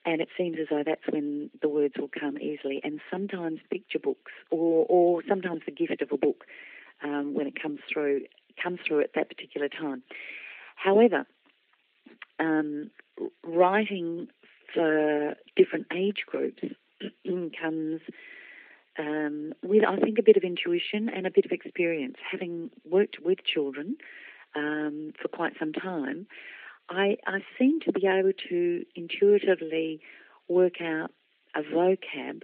And 0.04 0.20
it 0.20 0.28
seems 0.36 0.56
as 0.60 0.66
though 0.68 0.82
that's 0.84 1.06
when 1.08 1.50
the 1.60 1.68
words 1.68 1.94
will 1.96 2.08
come 2.08 2.36
easily. 2.38 2.80
And 2.82 3.00
sometimes 3.10 3.60
picture 3.70 4.00
books, 4.00 4.32
or, 4.50 4.84
or 4.88 5.22
sometimes 5.28 5.62
the 5.64 5.72
gift 5.72 6.02
of 6.02 6.10
a 6.10 6.16
book, 6.16 6.44
um, 7.04 7.34
when 7.34 7.46
it 7.46 7.60
comes 7.60 7.78
through, 7.92 8.22
comes 8.60 8.80
through 8.86 9.02
at 9.02 9.10
that 9.14 9.28
particular 9.28 9.68
time. 9.68 10.02
However, 10.74 11.24
um, 12.40 12.90
writing 13.44 14.26
for 14.74 15.34
different 15.56 15.86
age 15.94 16.24
groups 16.26 16.62
comes 17.24 18.00
um, 18.98 19.52
with, 19.62 19.84
I 19.84 19.96
think, 19.96 20.18
a 20.18 20.22
bit 20.22 20.36
of 20.36 20.42
intuition 20.42 21.08
and 21.08 21.26
a 21.26 21.30
bit 21.30 21.44
of 21.44 21.52
experience. 21.52 22.16
Having 22.30 22.70
worked 22.88 23.18
with 23.22 23.44
children 23.44 23.96
um, 24.54 25.12
for 25.20 25.28
quite 25.28 25.54
some 25.58 25.72
time, 25.72 26.26
I, 26.88 27.16
I 27.26 27.40
seem 27.58 27.80
to 27.80 27.92
be 27.92 28.06
able 28.06 28.32
to 28.48 28.84
intuitively 28.94 30.00
work 30.48 30.80
out 30.80 31.10
a 31.54 31.62
vocab 31.62 32.42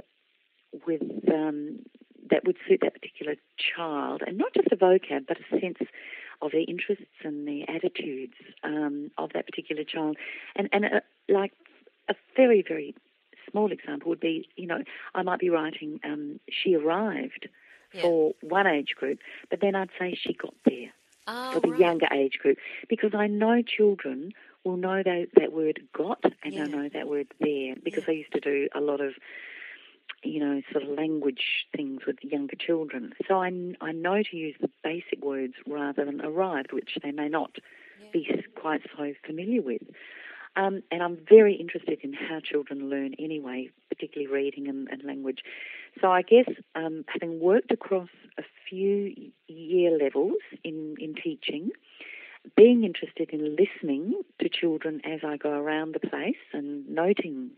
with 0.87 1.03
um, 1.33 1.81
that 2.31 2.45
would 2.45 2.57
suit 2.69 2.81
that 2.83 2.93
particular 2.93 3.37
child, 3.57 4.23
and 4.27 4.37
not 4.37 4.53
just 4.55 4.69
a 4.71 4.77
vocab, 4.77 5.27
but 5.27 5.39
a 5.39 5.61
sense 5.61 5.79
of 6.43 6.53
the 6.53 6.63
interests 6.63 7.05
and 7.25 7.49
the 7.49 7.65
attitudes 7.69 8.35
um, 8.63 9.11
of 9.17 9.31
that 9.35 9.47
particular 9.47 9.83
child. 9.85 10.17
And 10.57 10.69
and 10.73 10.85
uh, 10.85 11.01
like 11.29 11.53
a 12.09 12.15
very 12.37 12.63
very 12.67 12.95
small 13.51 13.73
example 13.73 14.09
would 14.11 14.21
be, 14.21 14.49
you 14.57 14.67
know, 14.67 14.83
I 15.15 15.23
might 15.23 15.41
be 15.41 15.51
writing 15.51 16.01
um, 16.05 16.41
she 16.51 16.75
arrived 16.75 17.49
Yeah. 17.93 18.03
for 18.03 18.33
one 18.43 18.67
age 18.67 18.95
group, 18.97 19.19
but 19.51 19.61
then 19.61 19.75
I'd 19.75 19.91
say 19.99 20.15
she 20.21 20.35
got 20.35 20.55
there 20.65 20.93
Oh, 21.27 21.33
for 21.53 21.61
the 21.61 21.71
right. 21.71 21.79
younger 21.79 22.07
age 22.13 22.39
group 22.39 22.59
because 22.89 23.13
I 23.15 23.27
know 23.27 23.63
children 23.63 24.33
will 24.65 24.77
know 24.77 25.03
that, 25.03 25.29
that 25.37 25.53
word 25.53 25.81
got 25.97 26.23
and 26.43 26.57
Yeah. 26.57 26.59
they'll 26.59 26.69
know 26.69 26.89
that 26.93 27.09
word 27.09 27.29
there 27.41 27.75
because 27.83 28.05
I 28.09 28.13
used 28.13 28.33
to 28.33 28.41
do 28.41 28.69
a 28.75 28.81
lot 28.81 29.01
of 29.01 29.15
you 30.23 30.41
know 30.41 30.63
sort 30.73 30.85
of 30.85 30.91
language 30.91 31.67
things 31.77 32.01
with 32.07 32.17
younger 32.23 32.57
children 32.57 33.13
so 33.29 33.41
I, 33.41 33.51
I 33.81 33.93
know 33.93 34.23
to 34.23 34.37
use 34.37 34.57
the 34.61 34.71
basic 34.83 35.23
words 35.25 35.55
rather 35.67 36.05
than 36.05 36.21
arrived 36.21 36.73
which 36.73 36.99
they 37.03 37.13
may 37.13 37.29
not 37.29 37.57
be 38.13 38.29
quite 38.57 38.83
so 38.97 39.13
familiar 39.25 39.63
with 39.63 39.83
um, 40.59 40.83
and 40.91 41.03
I'm 41.03 41.19
very 41.29 41.55
interested 41.55 42.01
in 42.03 42.13
how 42.13 42.41
children 42.41 42.91
learn 42.91 43.15
anyway, 43.19 43.71
particularly 43.89 44.31
reading 44.33 44.69
and, 44.69 44.89
and 44.91 45.03
language. 45.05 45.39
So 46.01 46.11
I 46.11 46.23
guess 46.23 46.49
um, 46.75 47.05
having 47.09 47.39
worked 47.41 47.71
across 47.71 48.09
a 48.39 48.43
few 48.69 49.15
year 49.47 49.97
levels 49.97 50.43
in, 50.65 50.97
in 50.99 51.15
teaching, 51.15 51.71
being 52.57 52.83
interested 52.85 53.31
in 53.31 53.57
listening 53.57 54.21
to 54.41 54.49
children 54.49 55.01
as 55.05 55.21
I 55.25 55.37
go 55.37 55.51
around 55.51 55.95
the 55.95 56.07
place 56.07 56.43
and 56.53 56.89
noting 56.89 57.51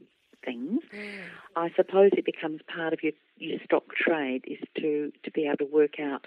things, 0.45 0.81
Mm. 0.95 1.21
I 1.55 1.71
suppose 1.77 2.11
it 2.13 2.25
becomes 2.25 2.61
part 2.75 2.93
of 2.93 3.03
your, 3.03 3.13
your 3.37 3.59
stock 3.65 3.85
trade 3.95 4.45
is 4.47 4.59
to, 4.79 5.13
to 5.23 5.31
be 5.31 5.47
able 5.47 5.59
to 5.59 5.65
work 5.65 6.01
out 6.01 6.25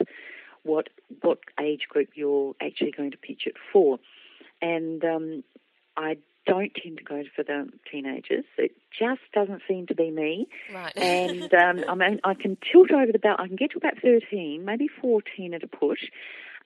what 0.63 0.89
what 1.21 1.39
age 1.59 1.87
group 1.89 2.09
you're 2.15 2.55
actually 2.61 2.91
going 2.91 3.11
to 3.11 3.17
pitch 3.17 3.43
it 3.45 3.55
for. 3.71 3.99
And 4.61 5.03
um, 5.03 5.43
I 5.97 6.17
don't 6.45 6.71
tend 6.75 6.97
to 6.97 7.03
go 7.03 7.23
for 7.35 7.43
the 7.43 7.69
teenagers. 7.89 8.45
It 8.57 8.75
just 8.97 9.21
doesn't 9.33 9.61
seem 9.67 9.87
to 9.87 9.95
be 9.95 10.11
me. 10.11 10.47
Right. 10.73 10.95
And 10.97 11.53
um, 11.53 11.83
I 11.87 11.95
mean, 11.95 12.19
I 12.23 12.33
can 12.33 12.57
tilt 12.71 12.91
over 12.91 13.11
the 13.11 13.19
belt. 13.19 13.39
I 13.39 13.47
can 13.47 13.55
get 13.55 13.71
to 13.71 13.77
about 13.77 13.99
13, 14.01 14.63
maybe 14.65 14.87
14 14.87 15.53
at 15.53 15.63
a 15.63 15.67
push. 15.67 16.09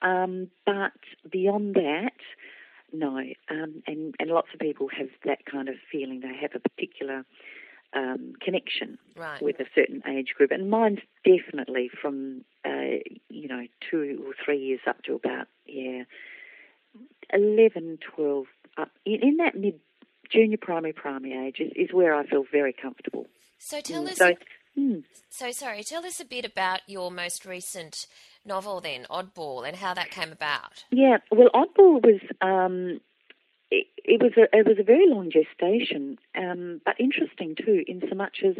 Um, 0.02 0.48
but 0.64 0.92
beyond 1.30 1.74
that, 1.74 2.12
no. 2.92 3.18
Um, 3.50 3.82
and, 3.86 4.14
and 4.18 4.30
lots 4.30 4.48
of 4.54 4.60
people 4.60 4.88
have 4.96 5.08
that 5.24 5.44
kind 5.46 5.68
of 5.68 5.76
feeling. 5.90 6.20
They 6.20 6.36
have 6.40 6.54
a 6.54 6.60
particular 6.60 7.24
um, 7.94 8.34
connection 8.40 8.98
right. 9.16 9.42
with 9.42 9.60
a 9.60 9.66
certain 9.74 10.02
age 10.08 10.34
group. 10.36 10.50
And 10.50 10.70
mine's 10.70 11.00
definitely 11.24 11.90
from, 12.00 12.44
uh, 12.64 13.00
you 13.28 13.48
know, 13.48 13.66
two 13.90 14.24
or 14.26 14.34
three 14.44 14.58
years 14.58 14.80
up 14.86 15.02
to 15.04 15.14
about, 15.14 15.46
yeah, 15.66 16.04
11, 17.32 17.98
12, 18.14 18.46
up. 18.78 18.90
In, 19.04 19.36
that 19.38 19.56
mid 19.56 19.80
junior 20.30 20.58
primary, 20.60 20.92
primary 20.92 21.46
age 21.46 21.56
is, 21.60 21.72
is 21.74 21.92
where 21.92 22.14
I 22.14 22.26
feel 22.26 22.44
very 22.50 22.72
comfortable. 22.72 23.26
so 23.58 23.80
tell 23.80 24.06
us. 24.08 24.16
So, 24.16 24.34
hmm. 24.74 24.98
So 25.30 25.50
sorry. 25.50 25.82
Tell 25.82 26.04
us 26.04 26.20
a 26.20 26.24
bit 26.24 26.44
about 26.44 26.80
your 26.86 27.10
most 27.10 27.44
recent 27.44 28.06
novel, 28.44 28.80
then, 28.80 29.06
Oddball, 29.10 29.66
and 29.66 29.76
how 29.76 29.94
that 29.94 30.10
came 30.10 30.32
about. 30.32 30.84
Yeah, 30.90 31.18
well, 31.30 31.48
Oddball 31.54 32.02
was 32.02 32.20
um, 32.40 33.00
it, 33.70 33.86
it 33.96 34.22
was 34.22 34.32
a 34.36 34.56
it 34.56 34.66
was 34.66 34.78
a 34.78 34.84
very 34.84 35.08
long 35.08 35.30
gestation, 35.30 36.18
um, 36.36 36.80
but 36.84 36.98
interesting 36.98 37.54
too, 37.54 37.84
in 37.86 38.02
so 38.08 38.14
much 38.14 38.38
as 38.44 38.56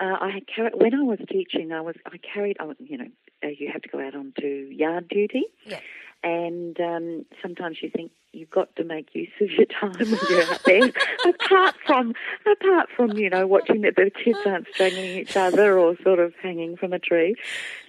uh, 0.00 0.16
I 0.20 0.30
had 0.30 0.46
carried 0.46 0.74
when 0.74 0.94
I 0.94 1.02
was 1.02 1.18
teaching, 1.30 1.72
I 1.72 1.80
was 1.80 1.94
I 2.06 2.16
carried 2.18 2.58
on, 2.58 2.74
you 2.78 2.98
know, 2.98 3.04
uh, 3.04 3.23
you 3.48 3.70
have 3.72 3.82
to 3.82 3.88
go 3.88 4.00
out 4.00 4.14
onto 4.14 4.46
yard 4.70 5.08
duty, 5.08 5.44
Yeah. 5.66 5.80
and 6.22 6.78
um, 6.80 7.24
sometimes 7.42 7.78
you 7.82 7.90
think 7.90 8.10
you've 8.32 8.50
got 8.50 8.74
to 8.76 8.84
make 8.84 9.14
use 9.14 9.28
of 9.40 9.50
your 9.50 9.66
time 9.66 9.92
when 9.98 10.18
you're 10.28 10.42
out 10.42 10.62
there. 10.64 10.90
apart 11.28 11.74
from 11.86 12.14
apart 12.50 12.88
from 12.96 13.12
you 13.16 13.30
know 13.30 13.46
watching 13.46 13.82
that 13.82 13.94
the 13.96 14.10
kids 14.10 14.38
aren't 14.46 14.66
strangling 14.72 15.18
each 15.18 15.36
other 15.36 15.78
or 15.78 15.96
sort 16.02 16.18
of 16.18 16.32
hanging 16.42 16.76
from 16.76 16.92
a 16.92 16.98
tree. 16.98 17.36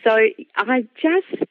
So 0.03 0.11
I 0.55 0.87
just 1.01 1.43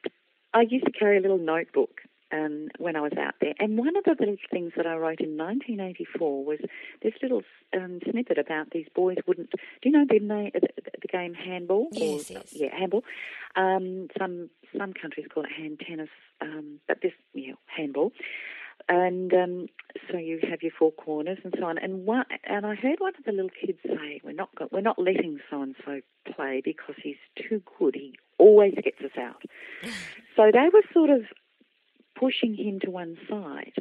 I 0.53 0.61
used 0.61 0.85
to 0.85 0.91
carry 0.91 1.17
a 1.17 1.21
little 1.21 1.37
notebook 1.37 2.01
um, 2.35 2.67
when 2.77 2.95
I 2.95 3.01
was 3.01 3.13
out 3.19 3.35
there, 3.39 3.53
and 3.59 3.77
one 3.77 3.95
of 3.95 4.03
the 4.03 4.15
little 4.19 4.37
things 4.51 4.73
that 4.75 4.85
I 4.85 4.95
wrote 4.95 5.19
in 5.19 5.37
1984 5.37 6.45
was 6.45 6.59
this 7.01 7.13
little 7.21 7.43
um, 7.75 7.99
snippet 8.09 8.37
about 8.37 8.71
these 8.71 8.87
boys 8.93 9.17
wouldn't. 9.27 9.51
Do 9.51 9.57
you 9.83 9.91
know 9.91 10.05
the, 10.09 10.19
na- 10.19 10.49
the, 10.53 10.67
the 11.01 11.07
game 11.07 11.33
handball? 11.33 11.87
Yes, 11.91 12.29
or, 12.29 12.33
yes. 12.33 12.47
Yeah, 12.51 12.75
handball. 12.77 13.03
Um, 13.55 14.07
some 14.17 14.49
some 14.77 14.93
countries 14.93 15.27
call 15.33 15.43
it 15.43 15.51
hand 15.51 15.81
tennis, 15.87 16.09
um, 16.41 16.79
but 16.87 16.97
this 17.01 17.13
yeah 17.33 17.53
handball. 17.65 18.11
And 18.87 19.33
um, 19.33 19.67
so 20.11 20.17
you 20.17 20.39
have 20.49 20.61
your 20.61 20.73
four 20.77 20.91
corners 20.91 21.39
and 21.43 21.53
so 21.57 21.65
on. 21.65 21.77
And 21.77 22.05
one, 22.05 22.25
and 22.43 22.65
I 22.65 22.75
heard 22.75 22.99
one 22.99 23.13
of 23.17 23.23
the 23.25 23.31
little 23.31 23.49
kids 23.49 23.79
say, 23.83 24.21
"We're 24.23 24.33
not 24.33 24.49
go- 24.55 24.69
we're 24.71 24.81
not 24.81 24.99
letting 24.99 25.39
so 25.49 25.61
and 25.61 25.75
so 25.85 26.01
play 26.35 26.61
because 26.63 26.95
he's 27.01 27.15
too 27.37 27.63
good. 27.79 27.95
He 27.95 28.15
always 28.37 28.75
gets 28.75 28.99
us 29.01 29.17
out." 29.17 29.43
so 30.35 30.51
they 30.53 30.69
were 30.71 30.83
sort 30.93 31.09
of 31.09 31.21
pushing 32.15 32.55
him 32.55 32.79
to 32.81 32.89
one 32.89 33.17
side 33.29 33.73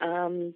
um, 0.00 0.54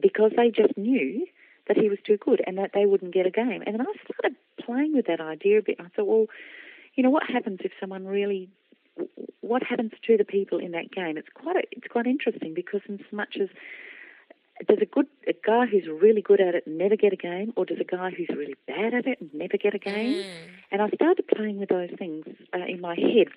because 0.00 0.32
they 0.36 0.50
just 0.50 0.76
knew 0.76 1.26
that 1.66 1.76
he 1.76 1.88
was 1.88 1.98
too 2.06 2.16
good 2.16 2.42
and 2.46 2.58
that 2.58 2.72
they 2.74 2.86
wouldn't 2.86 3.14
get 3.14 3.26
a 3.26 3.30
game. 3.30 3.62
And 3.64 3.74
then 3.74 3.86
I 3.86 3.92
started 4.04 4.36
playing 4.60 4.94
with 4.94 5.06
that 5.06 5.20
idea 5.20 5.58
a 5.58 5.62
bit. 5.62 5.76
I 5.80 5.88
thought, 5.88 6.06
well, 6.06 6.26
you 6.94 7.02
know, 7.02 7.10
what 7.10 7.28
happens 7.28 7.60
if 7.64 7.72
someone 7.80 8.06
really 8.06 8.48
what 9.40 9.62
happens 9.62 9.92
to 10.06 10.16
the 10.16 10.24
people 10.24 10.58
in 10.58 10.72
that 10.72 10.90
game? 10.90 11.16
It's 11.16 11.28
quite 11.34 11.56
a, 11.56 11.62
it's 11.72 11.88
quite 11.88 12.06
interesting 12.06 12.54
because 12.54 12.80
in 12.88 12.98
so 12.98 13.16
much 13.16 13.36
as 13.40 13.48
does 14.66 14.78
a 14.80 14.86
good 14.86 15.06
a 15.26 15.32
guy 15.32 15.66
who's 15.66 15.86
really 15.88 16.22
good 16.22 16.40
at 16.40 16.54
it 16.54 16.66
never 16.66 16.96
get 16.96 17.12
a 17.12 17.16
game, 17.16 17.52
or 17.56 17.64
does 17.64 17.80
a 17.80 17.84
guy 17.84 18.10
who's 18.10 18.28
really 18.30 18.54
bad 18.66 18.94
at 18.94 19.06
it 19.06 19.18
never 19.34 19.56
get 19.56 19.74
a 19.74 19.78
game? 19.78 20.14
Mm. 20.14 20.24
And 20.70 20.82
I 20.82 20.88
started 20.90 21.26
playing 21.26 21.58
with 21.58 21.68
those 21.68 21.90
things 21.98 22.24
uh, 22.54 22.64
in 22.66 22.80
my 22.80 22.94
head, 22.94 23.28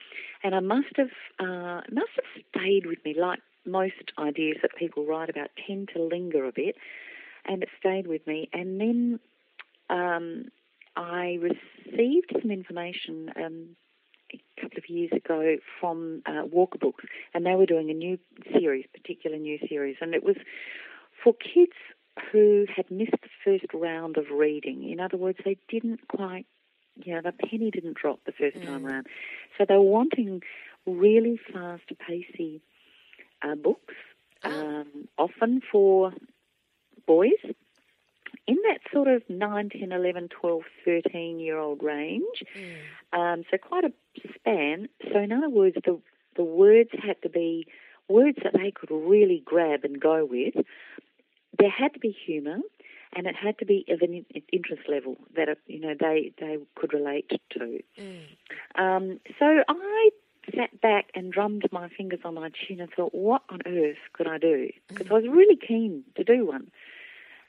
and 0.44 0.54
I 0.54 0.60
must 0.60 0.96
have 0.96 1.10
uh, 1.40 1.82
must 1.92 2.12
have 2.16 2.44
stayed 2.50 2.86
with 2.86 3.00
me 3.04 3.16
like 3.18 3.40
most 3.66 4.14
ideas 4.20 4.58
that 4.62 4.76
people 4.78 5.06
write 5.06 5.30
about 5.30 5.50
tend 5.66 5.90
to 5.94 6.02
linger 6.02 6.46
a 6.46 6.52
bit, 6.52 6.76
and 7.46 7.64
it 7.64 7.70
stayed 7.80 8.08
with 8.08 8.26
me. 8.28 8.50
And 8.54 8.80
then 8.80 9.20
um, 9.90 10.46
I 10.96 11.40
received 11.42 12.36
some 12.42 12.52
information 12.52 13.32
um, 13.36 13.76
a 14.32 14.62
couple 14.62 14.78
of 14.78 14.90
years 14.90 15.12
ago 15.14 15.58
from 15.80 16.22
uh, 16.26 16.46
Walker 16.46 16.78
Books, 16.78 17.06
and 17.34 17.46
they 17.46 17.56
were 17.56 17.66
doing 17.66 17.90
a 17.90 17.94
new 17.94 18.20
series, 18.54 18.86
particular 18.94 19.38
new 19.38 19.58
series, 19.68 19.98
and 20.00 20.14
it 20.14 20.24
was 20.24 20.36
for 21.24 21.34
kids 21.34 21.74
who 22.32 22.66
had 22.74 22.90
missed 22.90 23.12
the 23.22 23.30
first 23.44 23.66
round 23.74 24.18
of 24.18 24.26
reading. 24.32 24.90
In 24.90 25.00
other 25.00 25.18
words, 25.18 25.40
they 25.46 25.58
didn't 25.70 26.08
quite, 26.08 26.46
you 27.04 27.14
know, 27.14 27.22
the 27.22 27.32
penny 27.32 27.70
didn't 27.72 27.96
drop 27.98 28.20
the 28.26 28.32
first 28.32 28.56
time 28.64 28.84
Mm. 28.84 28.92
round. 28.92 29.08
So 29.58 29.66
they 29.66 29.76
were 29.76 29.82
wanting 29.82 30.42
really 30.86 31.38
fast, 31.38 31.84
pacey 32.00 32.62
uh, 33.42 33.56
books, 33.56 33.94
um, 34.44 35.08
often 35.18 35.62
for 35.72 36.14
boys 37.06 37.44
in 38.48 38.56
that 38.68 38.80
sort 38.92 39.08
of 39.08 39.30
9, 39.30 39.70
10, 39.70 39.92
11, 39.92 40.30
12, 40.30 40.64
13 40.86 41.40
year 41.40 41.58
old 41.60 41.84
range. 41.84 42.44
Mm. 42.56 42.78
Um, 43.14 43.44
so 43.52 43.58
quite 43.58 43.84
a 43.84 43.94
span. 44.34 44.90
So 45.12 45.20
in 45.20 45.32
other 45.32 45.50
words, 45.50 45.76
the 45.84 46.00
the 46.36 46.44
words 46.44 46.92
had 47.04 47.20
to 47.24 47.30
be 47.30 47.68
words 48.08 48.38
that 48.44 48.54
they 48.54 48.72
could 48.72 48.92
really 48.92 49.42
grab 49.44 49.84
and 49.84 50.00
go 50.00 50.24
with. 50.24 50.56
There 51.60 51.70
had 51.70 51.94
to 51.94 52.00
be 52.00 52.16
humour, 52.26 52.58
and 53.14 53.28
it 53.28 53.36
had 53.36 53.58
to 53.60 53.66
be 53.66 53.86
of 53.90 54.02
an 54.02 54.26
interest 54.52 54.84
level 54.88 55.18
that 55.36 55.48
you 55.66 55.80
know 55.80 55.96
they 56.00 56.34
they 56.40 56.58
could 56.76 56.94
relate 56.94 57.30
to. 57.52 57.80
Mm. 58.00 58.22
Um, 58.76 59.20
so 59.40 59.64
I 59.68 60.10
sat 60.56 60.80
back 60.82 61.10
and 61.14 61.32
drummed 61.32 61.68
my 61.72 61.90
fingers 61.90 62.20
on 62.24 62.36
my 62.36 62.50
chin 62.50 62.80
and 62.80 62.90
thought, 62.96 63.14
what 63.14 63.42
on 63.50 63.62
earth 63.66 63.98
could 64.14 64.28
I 64.28 64.38
do? 64.38 64.70
Because 64.88 65.08
mm. 65.08 65.12
I 65.12 65.14
was 65.16 65.24
really 65.30 65.58
keen 65.58 66.04
to 66.16 66.24
do 66.24 66.46
one. 66.46 66.72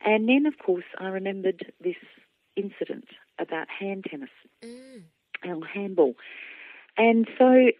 And 0.04 0.28
then, 0.28 0.46
of 0.46 0.58
course, 0.58 0.84
I 0.98 1.08
remembered 1.08 1.72
this 1.80 1.96
incident 2.56 3.08
about 3.38 3.68
hand 3.68 4.06
tennis 4.10 4.30
mm. 4.62 5.02
and 5.42 5.64
handball. 5.64 6.14
And 6.96 7.28
so 7.38 7.70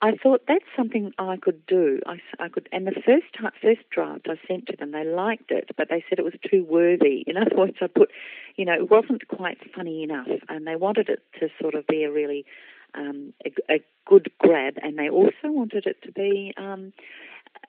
I 0.00 0.12
thought 0.12 0.42
that's 0.46 0.64
something 0.76 1.12
I 1.18 1.36
could 1.38 1.66
do. 1.66 2.00
I, 2.06 2.20
I 2.38 2.48
could, 2.48 2.68
and 2.70 2.86
the 2.86 2.92
first 3.04 3.26
time, 3.36 3.50
first 3.60 3.80
draft 3.90 4.28
I 4.28 4.34
sent 4.46 4.66
to 4.68 4.76
them, 4.76 4.92
they 4.92 5.04
liked 5.04 5.50
it, 5.50 5.70
but 5.76 5.88
they 5.90 6.04
said 6.08 6.20
it 6.20 6.24
was 6.24 6.34
too 6.48 6.64
worthy. 6.64 7.24
In 7.26 7.36
other 7.36 7.56
words, 7.56 7.78
I 7.80 7.88
put, 7.88 8.10
you 8.56 8.64
know, 8.64 8.74
it 8.74 8.90
wasn't 8.90 9.26
quite 9.26 9.58
funny 9.74 10.04
enough, 10.04 10.28
and 10.48 10.66
they 10.66 10.76
wanted 10.76 11.08
it 11.08 11.22
to 11.40 11.48
sort 11.60 11.74
of 11.74 11.84
be 11.88 12.04
a 12.04 12.12
really 12.12 12.46
um, 12.94 13.32
a, 13.44 13.74
a, 13.74 13.84
good 14.06 14.30
grab, 14.38 14.74
and 14.82 14.98
they 14.98 15.10
also 15.10 15.32
wanted 15.44 15.86
it 15.86 16.00
to 16.02 16.10
be 16.12 16.54
um, 16.56 16.94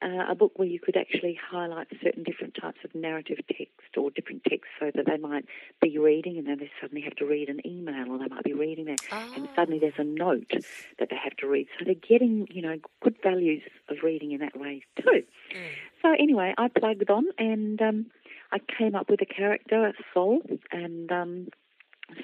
uh, 0.02 0.32
a 0.32 0.36
book 0.36 0.54
where 0.56 0.68
you 0.68 0.80
could 0.80 0.96
actually 0.96 1.38
highlight 1.52 1.88
certain 2.02 2.24
different 2.24 2.56
types 2.60 2.78
of 2.86 2.96
narrative 2.96 3.38
text 3.48 3.98
or 3.98 4.10
different 4.12 4.44
text 4.46 4.68
so 4.80 4.92
that 4.96 5.06
they 5.06 5.18
might 5.18 5.46
be 5.82 5.98
reading 5.98 6.38
and 6.38 6.48
then 6.48 6.58
they 6.60 6.72
suddenly 6.80 7.02
have 7.02 7.16
to 7.16 7.26
read 7.26 7.50
an 7.50 7.60
email 7.66 8.10
or 8.10 8.18
they 8.18 8.28
might 8.28 8.44
be 8.44 8.54
reading 8.54 8.86
that 8.86 9.02
oh. 9.12 9.34
and 9.36 9.50
suddenly 9.56 9.80
there's 9.80 9.94
a 9.98 10.04
note 10.04 10.52
that 11.00 11.10
they 11.10 11.18
have 11.22 11.36
to 11.38 11.48
read. 11.48 11.68
So 11.78 11.86
they're 11.86 11.96
getting, 11.96 12.48
you 12.50 12.62
know, 12.62 12.78
good 13.04 13.18
values 13.22 13.64
of 13.90 13.98
reading 14.04 14.32
in 14.32 14.40
that 14.40 14.58
way 14.58 14.84
too. 14.98 15.24
Mm. 15.54 15.68
So 16.02 16.14
anyway, 16.18 16.54
I 16.58 16.70
plugged 16.70 17.10
on 17.10 17.26
and 17.38 17.82
um, 17.82 18.06
I 18.52 18.60
came 18.60 18.96
up 18.96 19.10
with 19.10 19.22
a 19.22 19.26
character, 19.26 19.94
Sol, 20.14 20.42
and 20.72 21.12
um, 21.12 21.48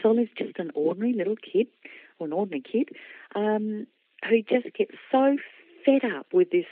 Sol 0.02 0.18
is 0.20 0.30
just 0.38 0.58
an 0.60 0.72
ordinary 0.74 1.14
little 1.14 1.36
kid, 1.36 1.68
or 2.20 2.28
an 2.28 2.34
ordinary 2.34 2.62
kid, 2.62 2.90
um, 3.36 3.88
who 4.30 4.42
just 4.42 4.74
gets 4.76 4.96
so 5.12 5.38
fed 5.86 6.10
up 6.18 6.28
with 6.34 6.50
this 6.52 6.66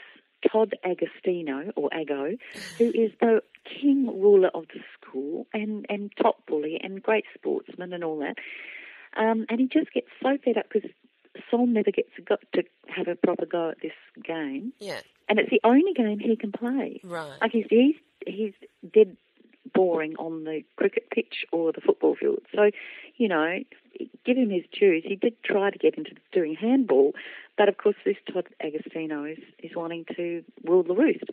Todd 0.50 0.74
Agostino, 0.84 1.72
or 1.76 1.88
Ago, 1.92 2.36
who 2.78 2.88
is 2.88 3.12
the 3.20 3.42
king 3.64 4.06
ruler 4.06 4.50
of 4.54 4.64
the 4.68 4.80
school 4.94 5.46
and, 5.52 5.86
and 5.88 6.12
top 6.20 6.46
bully 6.46 6.78
and 6.82 7.02
great 7.02 7.24
sportsman 7.34 7.92
and 7.92 8.04
all 8.04 8.18
that. 8.18 8.36
Um, 9.16 9.46
and 9.48 9.60
he 9.60 9.68
just 9.68 9.92
gets 9.92 10.08
so 10.22 10.36
fed 10.44 10.58
up 10.58 10.66
because 10.70 10.90
Sol 11.50 11.66
never 11.66 11.90
gets 11.90 12.10
got 12.24 12.40
to 12.54 12.64
have 12.88 13.08
a 13.08 13.14
proper 13.14 13.46
go 13.46 13.70
at 13.70 13.80
this 13.80 13.92
game. 14.22 14.72
Yeah. 14.78 15.00
And 15.28 15.38
it's 15.38 15.50
the 15.50 15.60
only 15.64 15.92
game 15.94 16.18
he 16.18 16.36
can 16.36 16.52
play. 16.52 17.00
Right. 17.02 17.38
Like 17.40 17.52
he's 17.52 17.66
he's, 17.70 17.94
he's 18.26 18.52
dead 18.92 19.16
boring 19.72 20.14
on 20.16 20.44
the 20.44 20.62
cricket 20.76 21.08
pitch 21.10 21.44
or 21.52 21.72
the 21.72 21.80
football 21.80 22.14
field. 22.14 22.40
So, 22.54 22.70
you 23.16 23.28
know, 23.28 23.60
give 24.24 24.36
him 24.36 24.50
his 24.50 24.64
dues. 24.78 25.04
He 25.06 25.16
did 25.16 25.34
try 25.42 25.70
to 25.70 25.78
get 25.78 25.96
into 25.96 26.12
doing 26.32 26.54
handball, 26.54 27.12
but 27.56 27.68
of 27.68 27.76
course, 27.76 27.96
this 28.04 28.16
Todd 28.32 28.48
Agostino 28.60 29.24
is, 29.24 29.38
is 29.62 29.72
wanting 29.74 30.04
to 30.16 30.42
rule 30.64 30.82
the 30.82 30.94
roost. 30.94 31.24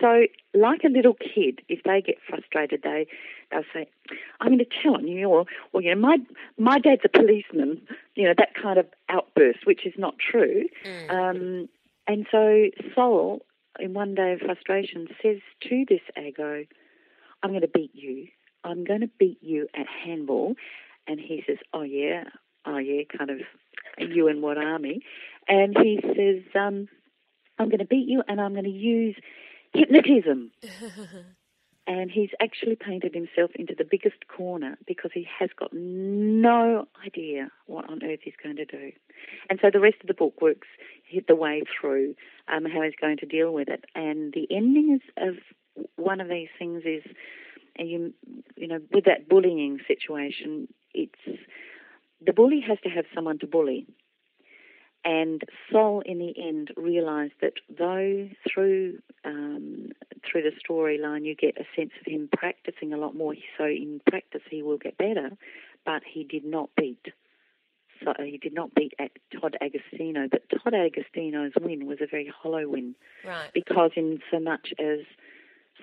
So, 0.00 0.26
like 0.52 0.84
a 0.84 0.88
little 0.88 1.14
kid, 1.14 1.62
if 1.68 1.82
they 1.84 2.02
get 2.02 2.16
frustrated, 2.28 2.82
they 2.82 3.06
they'll 3.50 3.62
say, 3.72 3.88
"I'm 4.40 4.48
going 4.48 4.58
to 4.58 4.66
tell 4.82 4.94
on 4.94 5.06
you," 5.06 5.28
or, 5.28 5.46
or 5.72 5.80
you 5.80 5.94
know, 5.94 6.00
my 6.00 6.18
my 6.58 6.78
dad's 6.78 7.02
a 7.04 7.08
policeman. 7.08 7.80
You 8.14 8.24
know, 8.24 8.34
that 8.36 8.54
kind 8.60 8.78
of 8.78 8.86
outburst, 9.08 9.60
which 9.64 9.86
is 9.86 9.94
not 9.96 10.16
true. 10.18 10.64
Mm. 10.84 11.10
Um, 11.10 11.68
and 12.06 12.26
so, 12.30 12.66
Sol, 12.94 13.42
in 13.78 13.94
one 13.94 14.14
day 14.14 14.32
of 14.32 14.40
frustration, 14.40 15.08
says 15.22 15.38
to 15.62 15.84
this 15.88 16.00
Ago, 16.16 16.64
"I'm 17.42 17.50
going 17.50 17.62
to 17.62 17.68
beat 17.68 17.92
you. 17.94 18.28
I'm 18.64 18.84
going 18.84 19.00
to 19.00 19.10
beat 19.18 19.38
you 19.42 19.68
at 19.74 19.86
handball." 19.86 20.54
And 21.06 21.20
he 21.20 21.44
says, 21.46 21.58
"Oh 21.72 21.82
yeah, 21.82 22.24
oh 22.64 22.78
yeah," 22.78 23.02
kind 23.16 23.30
of 23.30 23.38
you 23.98 24.28
and 24.28 24.42
what 24.42 24.58
army? 24.58 25.00
And 25.48 25.76
he 25.78 26.00
says, 26.02 26.42
um, 26.54 26.88
I'm 27.58 27.68
going 27.68 27.78
to 27.78 27.86
beat 27.86 28.08
you 28.08 28.22
and 28.28 28.40
I'm 28.40 28.52
going 28.52 28.64
to 28.64 28.70
use 28.70 29.16
hypnotism. 29.72 30.50
and 31.86 32.10
he's 32.10 32.30
actually 32.40 32.76
painted 32.76 33.14
himself 33.14 33.50
into 33.54 33.74
the 33.76 33.86
biggest 33.88 34.26
corner 34.28 34.76
because 34.86 35.10
he 35.14 35.26
has 35.38 35.50
got 35.58 35.72
no 35.72 36.86
idea 37.04 37.48
what 37.66 37.88
on 37.88 38.02
earth 38.04 38.20
he's 38.22 38.34
going 38.42 38.56
to 38.56 38.64
do. 38.64 38.92
And 39.48 39.58
so 39.62 39.70
the 39.72 39.80
rest 39.80 39.96
of 40.00 40.08
the 40.08 40.14
book 40.14 40.40
works 40.40 40.68
hit 41.08 41.26
the 41.26 41.36
way 41.36 41.62
through 41.80 42.14
um, 42.48 42.64
how 42.64 42.82
he's 42.82 42.94
going 43.00 43.18
to 43.18 43.26
deal 43.26 43.52
with 43.52 43.68
it. 43.68 43.84
And 43.94 44.32
the 44.32 44.46
ending 44.50 44.98
is, 45.00 45.10
of 45.16 45.36
one 45.96 46.20
of 46.20 46.28
these 46.28 46.48
things 46.58 46.82
is, 46.84 47.02
and 47.76 47.90
you, 47.90 48.14
you 48.56 48.68
know, 48.68 48.80
with 48.92 49.04
that 49.04 49.28
bullying 49.28 49.78
situation, 49.86 50.68
it's 50.94 51.40
the 52.24 52.32
bully 52.32 52.60
has 52.66 52.78
to 52.82 52.88
have 52.88 53.04
someone 53.14 53.38
to 53.40 53.46
bully. 53.46 53.86
And 55.04 55.42
Sol, 55.70 56.02
in 56.04 56.18
the 56.18 56.34
end, 56.36 56.72
realised 56.76 57.34
that 57.40 57.52
though 57.78 58.28
through 58.52 58.98
um, 59.24 59.90
through 60.28 60.42
the 60.42 60.52
storyline 60.68 61.24
you 61.24 61.36
get 61.36 61.56
a 61.58 61.64
sense 61.76 61.92
of 62.00 62.12
him 62.12 62.28
practicing 62.36 62.92
a 62.92 62.96
lot 62.96 63.14
more, 63.14 63.34
so 63.56 63.64
in 63.64 64.00
practice 64.08 64.42
he 64.50 64.62
will 64.62 64.78
get 64.78 64.98
better, 64.98 65.30
but 65.84 66.02
he 66.04 66.24
did 66.24 66.44
not 66.44 66.70
beat. 66.76 67.06
So 68.04 68.12
he 68.18 68.36
did 68.36 68.52
not 68.52 68.74
beat 68.74 68.92
Todd 69.40 69.56
Agostino, 69.60 70.28
but 70.30 70.42
Todd 70.50 70.74
Agostino's 70.74 71.52
win 71.60 71.86
was 71.86 71.98
a 72.00 72.06
very 72.06 72.30
hollow 72.42 72.68
win, 72.68 72.94
right? 73.24 73.50
Because 73.54 73.92
in 73.96 74.18
so 74.30 74.40
much 74.40 74.72
as 74.78 74.98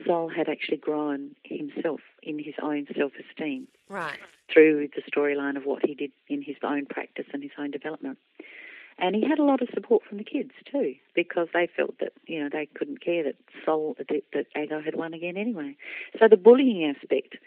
Sol 0.06 0.30
had 0.30 0.50
actually 0.50 0.78
grown 0.78 1.36
himself 1.44 2.02
in 2.22 2.40
his 2.40 2.56
own 2.62 2.88
self-esteem, 2.98 3.68
right, 3.90 4.18
through 4.52 4.90
the 4.96 5.02
storyline 5.12 5.58
of 5.58 5.66
what 5.66 5.86
he 5.86 5.94
did 5.94 6.12
in 6.28 6.42
his 6.42 6.56
own 6.64 6.86
practice 6.86 7.26
and 7.34 7.44
his 7.44 7.52
own 7.58 7.72
development. 7.72 8.18
And 8.98 9.16
he 9.16 9.28
had 9.28 9.40
a 9.40 9.44
lot 9.44 9.62
of 9.62 9.70
support 9.74 10.04
from 10.08 10.20
the 10.20 10.24
kids 10.24 10.52
too, 10.72 10.96
because 11.16 11.48
they 11.54 11.68
felt 11.76 11.98
that 12.00 12.14
you 12.26 12.42
know 12.44 12.50
they 12.52 12.68
couldn't 12.74 13.02
care 13.02 13.24
that 13.24 13.36
Sol 13.66 13.96
that, 13.98 14.24
that 14.34 14.46
Ago 14.56 14.82
had 14.82 14.96
won 14.96 15.14
again 15.14 15.38
anyway. 15.38 15.76
So 16.20 16.28
the 16.28 16.38
bullying 16.38 16.86
aspect, 16.96 17.38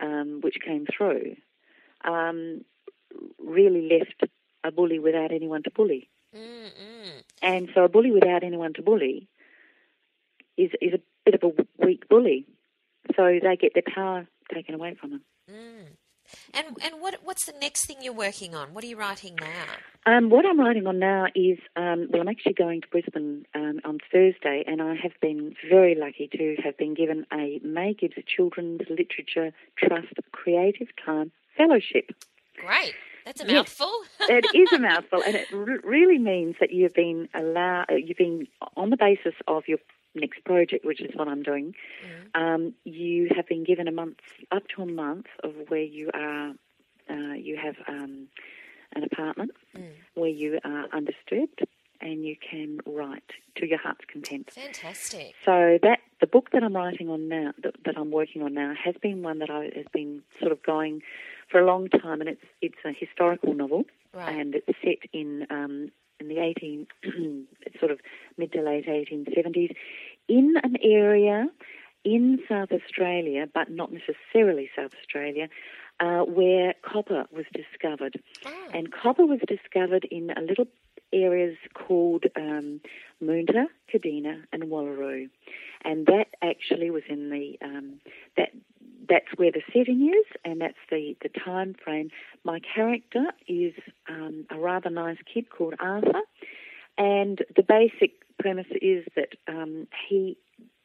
um, 0.00 0.40
which 0.40 0.58
came 0.64 0.86
through, 0.86 1.36
um, 2.04 2.64
really 3.38 3.88
left 3.88 4.30
a 4.62 4.70
bully 4.70 4.98
without 4.98 5.32
anyone 5.32 5.62
to 5.64 5.70
bully. 5.70 6.08
Mm-mm. 6.34 7.22
And 7.42 7.68
so 7.74 7.84
a 7.84 7.88
bully 7.88 8.10
without 8.10 8.42
anyone 8.42 8.72
to 8.74 8.82
bully 8.82 9.28
is 10.56 10.70
is 10.80 10.94
a 10.94 11.00
bit 11.24 11.34
of 11.34 11.42
a 11.42 11.84
weak 11.84 12.08
bully. 12.08 12.46
So 13.16 13.38
they 13.42 13.56
get 13.56 13.74
their 13.74 13.82
power 13.94 14.26
taken 14.52 14.74
away 14.74 14.96
from 14.98 15.10
them. 15.10 15.20
Mm. 15.50 15.86
And 16.54 16.66
and 16.82 17.00
what 17.00 17.18
what's 17.22 17.44
the 17.44 17.54
next 17.60 17.86
thing 17.86 17.98
you're 18.00 18.12
working 18.12 18.54
on? 18.54 18.72
What 18.72 18.82
are 18.82 18.86
you 18.86 18.96
writing 18.96 19.36
now? 19.38 19.64
Um, 20.06 20.30
what 20.30 20.46
I'm 20.46 20.58
writing 20.58 20.86
on 20.86 20.98
now 20.98 21.26
is 21.34 21.58
um, 21.76 22.08
well, 22.10 22.22
I'm 22.22 22.28
actually 22.28 22.54
going 22.54 22.80
to 22.80 22.88
Brisbane 22.88 23.44
um, 23.54 23.80
on 23.84 23.98
Thursday, 24.10 24.64
and 24.66 24.80
I 24.80 24.94
have 24.94 25.12
been 25.20 25.54
very 25.68 25.94
lucky 25.94 26.28
to 26.28 26.56
have 26.64 26.76
been 26.78 26.94
given 26.94 27.26
a 27.32 27.60
May 27.62 27.94
Gibbs 27.94 28.16
Children's 28.26 28.82
Literature 28.88 29.52
Trust 29.76 30.14
Creative 30.32 30.88
Time 31.04 31.30
Fellowship. 31.56 32.10
Great. 32.58 32.94
That's 33.24 33.40
a 33.40 33.46
mouthful. 33.46 33.92
it 34.20 34.44
is 34.54 34.72
a 34.72 34.78
mouthful, 34.78 35.22
and 35.26 35.34
it 35.34 35.46
r- 35.52 35.80
really 35.82 36.18
means 36.18 36.56
that 36.60 36.72
you've 36.72 36.94
been 36.94 37.28
allowed, 37.34 37.86
you've 37.90 38.18
been 38.18 38.46
on 38.76 38.90
the 38.90 38.98
basis 38.98 39.34
of 39.48 39.64
your 39.66 39.78
next 40.14 40.44
project, 40.44 40.84
which 40.84 41.00
is 41.00 41.10
what 41.14 41.28
I'm 41.28 41.42
doing, 41.42 41.74
mm. 42.04 42.40
um, 42.40 42.74
you 42.84 43.30
have 43.34 43.46
been 43.46 43.64
given 43.64 43.88
a 43.88 43.92
month, 43.92 44.18
up 44.52 44.64
to 44.76 44.82
a 44.82 44.86
month, 44.86 45.26
of 45.42 45.52
where 45.68 45.82
you 45.82 46.10
are, 46.14 46.50
uh, 47.10 47.34
you 47.34 47.56
have 47.56 47.76
um, 47.88 48.28
an 48.94 49.04
apartment 49.04 49.52
mm. 49.76 49.90
where 50.14 50.30
you 50.30 50.58
are 50.64 50.86
undisturbed 50.92 51.62
and 52.00 52.24
you 52.24 52.36
can 52.36 52.80
write 52.86 53.30
to 53.56 53.66
your 53.66 53.78
heart's 53.78 54.04
content. 54.12 54.50
Fantastic. 54.52 55.34
So 55.44 55.78
that 55.82 56.00
the 56.20 56.26
book 56.26 56.50
that 56.52 56.62
I'm 56.62 56.76
writing 56.76 57.08
on 57.08 57.28
now, 57.28 57.52
that, 57.62 57.74
that 57.84 57.96
I'm 57.96 58.10
working 58.10 58.42
on 58.42 58.54
now, 58.54 58.74
has 58.82 58.94
been 59.00 59.22
one 59.22 59.38
that 59.38 59.50
I 59.50 59.70
has 59.74 59.86
been 59.92 60.22
sort 60.38 60.52
of 60.52 60.62
going 60.62 61.02
for 61.50 61.60
a 61.60 61.66
long 61.66 61.88
time, 61.88 62.20
and 62.20 62.28
it's 62.28 62.44
it's 62.60 62.78
a 62.84 62.92
historical 62.92 63.54
novel, 63.54 63.84
right. 64.12 64.34
and 64.34 64.54
it's 64.54 64.66
set 64.82 65.08
in 65.12 65.46
um, 65.50 65.90
in 66.20 66.28
the 66.28 66.38
18, 66.38 66.86
sort 67.80 67.90
of 67.90 68.00
mid 68.36 68.52
to 68.52 68.62
late 68.62 68.86
1870s, 68.86 69.74
in 70.28 70.54
an 70.62 70.76
area 70.82 71.48
in 72.04 72.38
South 72.48 72.70
Australia, 72.70 73.46
but 73.52 73.70
not 73.70 73.90
necessarily 73.92 74.70
South 74.76 74.92
Australia, 75.00 75.48
uh, 76.00 76.20
where 76.20 76.74
copper 76.82 77.24
was 77.32 77.46
discovered. 77.52 78.20
Oh. 78.44 78.68
And 78.72 78.92
copper 78.92 79.24
was 79.24 79.40
discovered 79.46 80.04
in 80.10 80.30
a 80.30 80.40
little 80.40 80.66
areas 81.12 81.56
called 81.74 82.24
um, 82.36 82.80
Moonta, 83.22 83.66
Kadina, 83.92 84.42
and 84.52 84.64
Wallaroo, 84.64 85.30
and 85.84 86.06
that 86.06 86.28
actually 86.42 86.90
was 86.90 87.04
in 87.08 87.30
the 87.30 87.58
um, 87.62 88.00
that 88.36 88.50
that's 89.14 89.38
where 89.38 89.52
the 89.52 89.62
setting 89.72 90.08
is, 90.08 90.36
and 90.44 90.60
that's 90.60 90.74
the, 90.90 91.16
the 91.22 91.28
time 91.28 91.74
frame. 91.84 92.10
My 92.42 92.58
character 92.58 93.26
is 93.46 93.72
um, 94.08 94.44
a 94.50 94.58
rather 94.58 94.90
nice 94.90 95.18
kid 95.32 95.50
called 95.50 95.74
Arthur, 95.78 96.22
and 96.98 97.38
the 97.54 97.62
basic 97.62 98.12
premise 98.40 98.66
is 98.82 99.04
that 99.14 99.34
um, 99.46 99.86
he 100.08 100.36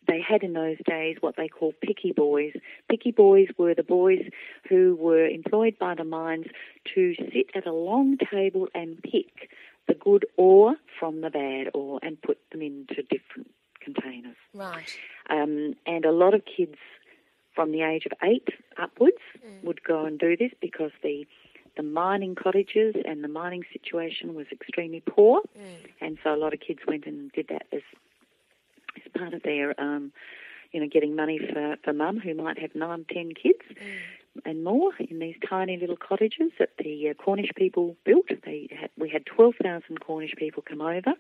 they 0.08 0.22
had 0.28 0.42
in 0.42 0.54
those 0.54 0.78
days 0.88 1.18
what 1.20 1.36
they 1.38 1.48
call 1.48 1.74
picky 1.84 2.12
boys. 2.12 2.54
Picky 2.90 3.12
boys 3.12 3.48
were 3.58 3.76
the 3.76 3.84
boys 3.84 4.24
who 4.68 4.96
were 5.00 5.26
employed 5.26 5.78
by 5.80 5.94
the 5.94 6.04
mines 6.04 6.48
to 6.96 7.14
sit 7.16 7.52
at 7.54 7.68
a 7.68 7.72
long 7.72 8.18
table 8.32 8.68
and 8.74 9.02
pick 9.04 9.52
the 9.88 9.94
good 9.94 10.26
ore 10.36 10.76
from 11.00 11.22
the 11.22 11.30
bad 11.30 11.70
ore 11.76 12.00
and 12.02 12.20
put 12.22 12.40
them 12.52 12.62
into 12.62 13.04
different 13.04 13.52
containers. 13.82 14.38
Right. 14.54 14.90
Um, 15.30 15.76
and 15.86 16.06
a 16.06 16.12
lot 16.12 16.34
of 16.34 16.42
kids 16.46 16.78
from 17.60 17.74
the 17.74 17.82
age 17.82 18.06
of 18.06 18.14
eight 18.24 18.48
upwards 18.78 19.18
Mm. 19.46 19.64
would 19.66 19.84
go 19.84 20.06
and 20.06 20.18
do 20.18 20.38
this 20.38 20.54
because 20.62 20.92
the 21.04 21.28
the 21.76 21.84
mining 21.84 22.34
cottages 22.36 22.96
and 23.06 23.22
the 23.22 23.28
mining 23.28 23.64
situation 23.74 24.34
was 24.34 24.48
extremely 24.50 25.02
poor, 25.02 25.42
Mm. 25.42 25.76
and 26.00 26.18
so 26.24 26.34
a 26.34 26.40
lot 26.44 26.54
of 26.54 26.62
kids 26.62 26.80
went 26.88 27.06
and 27.06 27.30
did 27.34 27.50
that 27.50 27.68
as 27.74 27.82
as 28.96 29.12
part 29.20 29.34
of 29.34 29.44
their, 29.44 29.80
um, 29.80 30.14
you 30.72 30.80
know, 30.80 30.88
getting 30.88 31.16
money 31.18 31.38
for 31.38 31.76
for 31.84 31.92
mum 31.92 32.18
who 32.22 32.34
might 32.34 32.58
have 32.60 32.74
nine, 32.76 33.06
ten 33.14 33.34
kids 33.34 33.66
Mm. 33.72 34.46
and 34.46 34.64
more 34.64 34.94
in 35.00 35.20
these 35.20 35.36
tiny 35.46 35.76
little 35.76 35.98
cottages 35.98 36.52
that 36.60 36.78
the 36.78 37.10
uh, 37.10 37.14
Cornish 37.14 37.52
people 37.56 37.98
built. 38.06 38.30
They 38.46 38.70
had, 38.72 38.90
we 38.98 39.10
had 39.10 39.26
twelve 39.26 39.56
thousand 39.62 40.00
Cornish 40.00 40.36
people 40.38 40.64
come 40.64 40.80
over 40.82 41.14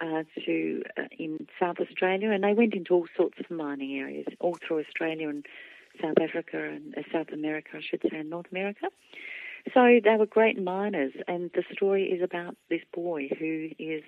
uh, 0.00 0.24
to 0.44 0.82
uh, 0.98 1.02
in 1.18 1.46
South 1.60 1.76
Australia, 1.80 2.30
and 2.30 2.42
they 2.42 2.54
went 2.54 2.74
into 2.74 2.94
all 2.94 3.06
sorts 3.16 3.38
of 3.40 3.50
mining 3.50 3.98
areas 3.98 4.26
all 4.40 4.56
through 4.66 4.80
Australia 4.80 5.28
and 5.28 5.46
South 6.00 6.16
Africa 6.20 6.58
and 6.58 6.94
uh, 6.96 7.02
South 7.12 7.28
America, 7.32 7.70
I 7.74 7.80
should 7.80 8.02
say, 8.02 8.18
and 8.18 8.30
North 8.30 8.46
America. 8.50 8.86
So 9.74 10.00
they 10.02 10.16
were 10.16 10.26
great 10.26 10.60
miners, 10.60 11.12
and 11.28 11.50
the 11.54 11.62
story 11.72 12.04
is 12.04 12.22
about 12.22 12.56
this 12.68 12.82
boy 12.92 13.28
who 13.38 13.68
is 13.78 14.02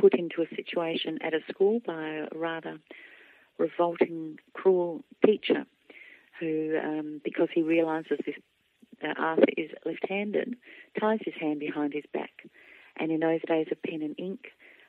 put 0.00 0.14
into 0.14 0.42
a 0.42 0.54
situation 0.54 1.18
at 1.22 1.34
a 1.34 1.40
school 1.50 1.80
by 1.84 2.08
a 2.08 2.28
rather 2.34 2.78
revolting, 3.58 4.38
cruel 4.54 5.02
teacher 5.26 5.66
who, 6.38 6.78
um, 6.82 7.20
because 7.24 7.48
he 7.52 7.62
realises 7.62 8.18
this 8.24 8.36
Arthur 9.16 9.44
is 9.56 9.70
left-handed, 9.84 10.56
ties 10.98 11.20
his 11.24 11.34
hand 11.40 11.60
behind 11.60 11.92
his 11.92 12.04
back. 12.12 12.30
And 12.98 13.12
in 13.12 13.20
those 13.20 13.40
days 13.46 13.68
of 13.70 13.82
pen 13.82 14.02
and 14.02 14.14
ink, 14.18 14.46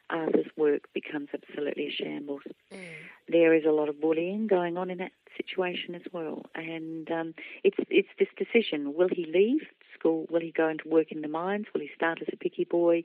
Arthur's 0.10 0.50
work 0.58 0.84
becomes 0.94 1.30
absolutely 1.34 1.88
a 1.88 1.92
shambles. 1.92 2.42
Mm. 2.72 2.80
There 3.28 3.54
is 3.54 3.64
a 3.66 3.72
lot 3.72 3.90
of 3.90 4.02
bullying 4.02 4.48
going 4.48 4.78
on 4.78 4.90
in 4.90 4.98
that 4.98 5.12
situation 5.38 5.96
as 5.96 6.02
well, 6.12 6.46
and 6.56 7.10
um, 7.12 7.34
it's 7.64 7.78
it's 7.90 8.10
this 8.18 8.28
decision: 8.38 8.94
will 8.96 9.10
he 9.10 9.26
leave 9.26 9.68
school? 9.98 10.26
Will 10.30 10.42
he 10.42 10.52
go 10.52 10.68
into 10.68 10.88
work 10.88 11.12
in 11.12 11.22
the 11.22 11.28
mines? 11.28 11.66
Will 11.74 11.82
he 11.82 11.92
start 11.96 12.20
as 12.22 12.28
a 12.32 12.38
picky 12.38 12.64
boy? 12.64 13.04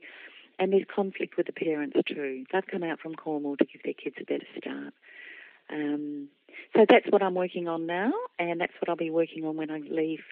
And 0.57 0.71
there's 0.71 0.85
conflict 0.93 1.35
with 1.35 1.47
the 1.47 1.53
parents 1.53 1.97
too. 2.07 2.45
They've 2.51 2.65
come 2.65 2.83
out 2.83 2.99
from 2.99 3.15
Cornwall 3.15 3.57
to 3.57 3.65
give 3.65 3.83
their 3.83 3.93
kids 3.93 4.15
a 4.21 4.23
better 4.23 4.47
start. 4.57 4.93
Um, 5.69 6.29
so 6.73 6.85
that's 6.87 7.07
what 7.09 7.21
I'm 7.21 7.35
working 7.35 7.67
on 7.67 7.85
now, 7.85 8.13
and 8.39 8.61
that's 8.61 8.73
what 8.79 8.89
I'll 8.89 8.95
be 8.95 9.09
working 9.09 9.43
on 9.45 9.57
when 9.57 9.69
I 9.69 9.79
leave 9.79 10.23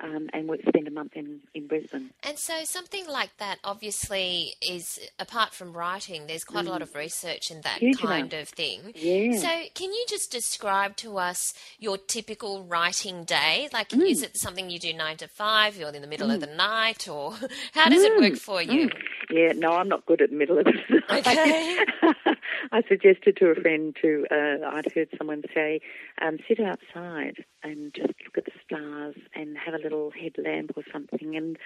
um, 0.00 0.28
and 0.32 0.48
work, 0.48 0.60
spend 0.68 0.88
a 0.88 0.90
month 0.90 1.12
in, 1.14 1.40
in 1.54 1.66
Brisbane. 1.66 2.10
And 2.22 2.38
so 2.38 2.64
something 2.64 3.06
like 3.06 3.36
that 3.38 3.58
obviously 3.64 4.54
is 4.66 4.98
apart 5.18 5.54
from 5.54 5.72
writing, 5.72 6.26
there's 6.26 6.44
quite 6.44 6.66
a 6.66 6.70
lot 6.70 6.82
of 6.82 6.94
research 6.94 7.50
in 7.50 7.60
that 7.62 7.78
Mm. 7.80 7.86
Huge 7.88 7.98
kind 8.00 8.32
of 8.34 8.48
thing. 8.48 8.92
Yeah. 8.94 9.32
So 9.38 9.48
can 9.74 9.92
you 9.92 10.04
just 10.08 10.30
describe 10.30 10.96
to 10.96 11.18
us 11.18 11.52
your 11.78 11.96
typical 11.98 12.64
writing 12.64 13.24
day? 13.24 13.68
Like 13.72 13.88
Mm. 13.90 14.10
is 14.10 14.22
it 14.22 14.36
something 14.36 14.70
you 14.70 14.78
do 14.78 14.92
nine 14.92 15.16
to 15.18 15.28
five, 15.28 15.76
you're 15.76 15.88
in 15.92 16.00
the 16.02 16.08
middle 16.08 16.30
of 16.30 16.40
the 16.40 16.46
night 16.46 17.08
or 17.08 17.32
how 17.74 17.88
does 17.88 18.02
it 18.02 18.20
work 18.20 18.36
for 18.36 18.62
you? 18.62 18.88
Mm. 18.88 18.92
Yeah, 19.30 19.52
no, 19.56 19.72
I'm 19.72 19.88
not 19.88 20.04
good 20.06 20.20
at 20.20 20.30
the 20.30 20.36
middle 20.36 20.58
of 20.58 20.64
the 20.66 20.72
night. 21.08 21.26
Okay. 21.26 21.84
I 22.72 22.82
suggested 22.88 23.36
to 23.38 23.46
a 23.48 23.54
friend 23.54 23.94
to, 24.00 24.26
uh, 24.30 24.66
I'd 24.70 24.92
heard 24.94 25.08
someone 25.18 25.42
say, 25.54 25.80
um, 26.20 26.38
sit 26.48 26.60
outside 26.60 27.44
and 27.62 27.92
just 27.94 28.08
look 28.24 28.38
at 28.38 28.44
the 28.44 28.52
stars 28.64 29.14
and 29.34 29.56
have 29.58 29.74
a 29.74 29.78
little 29.82 30.10
headlamp 30.10 30.72
or 30.76 30.82
something 30.92 31.36
and, 31.36 31.58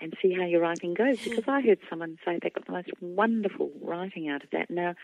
and 0.00 0.14
see 0.20 0.32
how 0.32 0.44
your 0.44 0.60
writing 0.60 0.94
goes. 0.94 1.22
Because 1.22 1.44
I 1.46 1.60
heard 1.60 1.78
someone 1.90 2.18
say 2.24 2.38
they 2.42 2.50
got 2.50 2.66
the 2.66 2.72
most 2.72 2.90
wonderful 3.00 3.70
writing 3.82 4.28
out 4.28 4.44
of 4.44 4.50
that. 4.50 4.70
Now, 4.70 4.94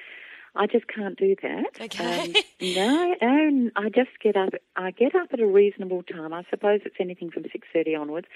I 0.55 0.67
just 0.67 0.87
can't 0.89 1.17
do 1.17 1.37
that. 1.43 1.81
Okay. 1.81 2.19
Um, 2.19 2.35
no, 2.61 3.15
um, 3.23 3.71
I 3.77 3.89
just 3.89 4.11
get 4.23 4.37
up. 4.37 4.51
I 4.77 4.91
get 4.91 5.15
up 5.15 5.29
at 5.33 5.41
a 5.41 5.47
reasonable 5.47 6.03
time. 6.03 6.33
I 6.33 6.45
suppose 6.51 6.81
it's 6.85 6.97
anything 6.99 7.31
from 7.31 7.45
six 7.53 7.69
thirty 7.73 7.95
onwards, 7.95 8.27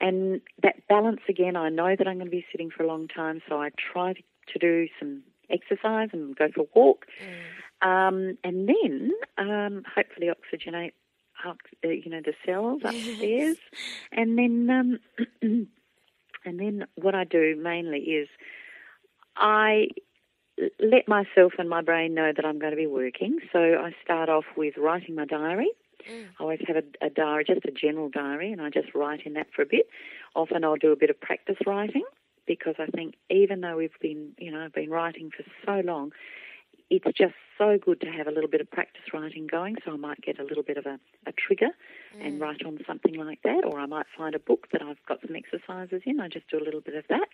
and 0.00 0.40
that 0.62 0.86
balance 0.88 1.20
again. 1.28 1.56
I 1.56 1.70
know 1.70 1.94
that 1.96 2.06
I'm 2.06 2.16
going 2.18 2.26
to 2.26 2.30
be 2.30 2.44
sitting 2.52 2.70
for 2.70 2.82
a 2.82 2.86
long 2.86 3.08
time, 3.08 3.40
so 3.48 3.60
I 3.60 3.70
try 3.92 4.12
to, 4.12 4.22
to 4.52 4.58
do 4.58 4.88
some 4.98 5.22
exercise 5.50 6.10
and 6.12 6.36
go 6.36 6.48
for 6.54 6.62
a 6.62 6.66
walk, 6.74 7.06
um, 7.80 8.36
and 8.44 8.68
then 8.68 9.10
um, 9.38 9.84
hopefully 9.94 10.28
oxygenate, 10.28 10.92
ox- 11.44 11.70
uh, 11.84 11.88
you 11.88 12.10
know, 12.10 12.20
the 12.24 12.34
cells 12.44 12.82
upstairs, 12.84 13.56
and 14.12 14.38
then 14.38 14.68
um, 14.70 14.98
and 16.44 16.60
then 16.60 16.86
what 16.96 17.14
I 17.14 17.24
do 17.24 17.56
mainly 17.60 17.98
is 17.98 18.28
I 19.36 19.88
let 20.80 21.06
myself 21.08 21.52
and 21.58 21.68
my 21.68 21.82
brain 21.82 22.14
know 22.14 22.32
that 22.34 22.44
I'm 22.44 22.58
going 22.58 22.72
to 22.72 22.76
be 22.76 22.86
working. 22.86 23.38
So 23.52 23.58
I 23.58 23.94
start 24.02 24.28
off 24.28 24.44
with 24.56 24.74
writing 24.76 25.14
my 25.14 25.24
diary. 25.24 25.70
I 26.38 26.42
always 26.42 26.60
have 26.66 26.76
a, 26.76 27.06
a 27.06 27.10
diary, 27.10 27.44
just 27.46 27.64
a 27.64 27.70
general 27.70 28.08
diary, 28.08 28.52
and 28.52 28.60
I 28.60 28.70
just 28.70 28.94
write 28.94 29.26
in 29.26 29.34
that 29.34 29.48
for 29.54 29.62
a 29.62 29.66
bit. 29.66 29.88
Often 30.34 30.64
I'll 30.64 30.76
do 30.76 30.92
a 30.92 30.96
bit 30.96 31.10
of 31.10 31.20
practice 31.20 31.56
writing 31.66 32.04
because 32.46 32.76
I 32.78 32.86
think 32.86 33.14
even 33.30 33.60
though 33.60 33.76
we've 33.76 33.90
been, 34.00 34.32
you 34.38 34.50
know, 34.50 34.64
I've 34.64 34.72
been 34.72 34.90
writing 34.90 35.30
for 35.36 35.44
so 35.66 35.86
long, 35.86 36.12
it's 36.90 37.06
just 37.16 37.34
so 37.56 37.78
good 37.78 38.00
to 38.00 38.06
have 38.06 38.26
a 38.26 38.30
little 38.30 38.48
bit 38.48 38.60
of 38.60 38.70
practice 38.70 39.02
writing 39.12 39.46
going. 39.46 39.76
So 39.84 39.92
I 39.92 39.96
might 39.96 40.20
get 40.22 40.38
a 40.38 40.44
little 40.44 40.62
bit 40.62 40.76
of 40.76 40.86
a, 40.86 40.98
a 41.26 41.32
trigger 41.32 41.70
and 42.20 42.38
mm. 42.38 42.40
write 42.40 42.64
on 42.64 42.78
something 42.86 43.14
like 43.14 43.42
that, 43.42 43.64
or 43.64 43.78
I 43.78 43.86
might 43.86 44.06
find 44.16 44.34
a 44.34 44.38
book 44.38 44.68
that 44.72 44.82
I've 44.82 45.04
got 45.06 45.20
some 45.26 45.36
exercises 45.36 46.02
in. 46.06 46.20
I 46.20 46.28
just 46.28 46.48
do 46.48 46.58
a 46.58 46.64
little 46.64 46.80
bit 46.80 46.94
of 46.94 47.04
that. 47.08 47.28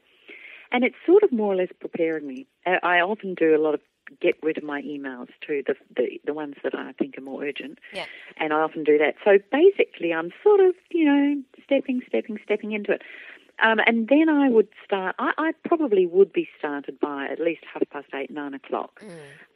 And 0.73 0.83
it's 0.83 0.97
sort 1.07 1.23
of 1.23 1.31
more 1.31 1.53
or 1.53 1.57
less 1.57 1.69
preparing 1.79 2.27
me. 2.27 2.47
I 2.67 2.79
I 2.83 3.01
often 3.01 3.35
do 3.35 3.55
a 3.55 3.61
lot 3.61 3.75
of 3.75 3.81
get 4.21 4.37
rid 4.43 4.59
of 4.59 4.65
my 4.65 4.83
emails 4.83 5.29
too, 5.47 5.63
the, 5.67 5.75
the 5.97 6.21
the 6.25 6.35
ones 6.35 6.55
that 6.63 6.75
I 6.75 6.93
think 6.93 7.17
are 7.19 7.23
more 7.23 7.45
urgent. 7.45 7.79
Yeah. 7.93 8.07
And 8.37 8.53
I 8.53 8.61
often 8.61 8.85
do 8.85 8.99
that. 8.99 9.15
So 9.25 9.39
basically, 9.51 10.13
I'm 10.13 10.31
sort 10.43 10.61
of 10.61 10.75
you 10.91 11.05
know 11.05 11.43
stepping, 11.65 12.03
stepping, 12.09 12.39
stepping 12.45 12.73
into 12.73 12.93
it. 12.93 13.03
Um, 13.63 13.79
and 13.87 14.09
then 14.09 14.29
I 14.29 14.49
would 14.49 14.69
start. 14.85 15.15
I, 15.19 15.33
I 15.39 15.53
probably 15.67 16.07
would 16.07 16.33
be 16.33 16.49
started 16.59 16.99
by 16.99 17.27
at 17.27 17.41
least 17.41 17.63
half 17.73 17.83
past 17.91 18.09
eight, 18.15 18.31
nine 18.31 18.55
o'clock, 18.55 19.01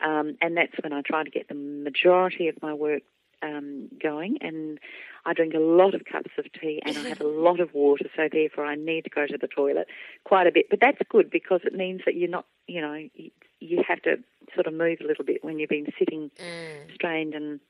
um, 0.05 0.37
and 0.41 0.57
that's 0.57 0.75
when 0.83 0.93
I 0.93 1.03
try 1.03 1.25
to 1.25 1.31
get 1.31 1.49
the 1.49 1.55
majority 1.55 2.49
of 2.49 2.61
my 2.63 2.73
work 2.75 3.03
um, 3.43 3.89
going. 4.03 4.39
And 4.41 4.79
I 5.27 5.33
drink 5.33 5.55
a 5.55 5.59
lot 5.59 5.95
of 5.95 6.05
cups 6.05 6.31
of 6.39 6.47
tea, 6.53 6.81
and 6.85 6.97
I 6.97 7.09
have 7.09 7.21
a 7.21 7.27
lot 7.27 7.61
of 7.61 7.75
water. 7.75 8.07
So 8.17 8.29
therefore, 8.31 8.67
I 8.67 8.77
need 8.77 9.05
to 9.05 9.11
go 9.11 9.27
to 9.27 9.39
the 9.39 9.49
toilet 9.49 9.89
quite 10.25 10.47
a 10.47 10.53
bit. 10.53 10.67
But 10.71 10.81
that's 10.81 10.99
good 11.09 11.31
because 11.31 11.61
it 11.65 11.75
means 11.75 12.03
that 12.07 12.15
you're 12.15 12.31
not, 12.31 12.47
you 12.67 12.81
know, 12.81 12.95
you, 13.15 13.31
you 13.61 13.83
have 13.87 14.03
to 14.03 14.17
sort 14.55 14.67
of 14.67 14.75
move 14.75 14.99
a 15.01 15.07
little 15.07 15.25
bit 15.25 15.45
when 15.45 15.59
you've 15.59 15.69
been 15.69 15.93
sitting 15.99 16.31
strained 16.95 17.35
and 17.35 17.61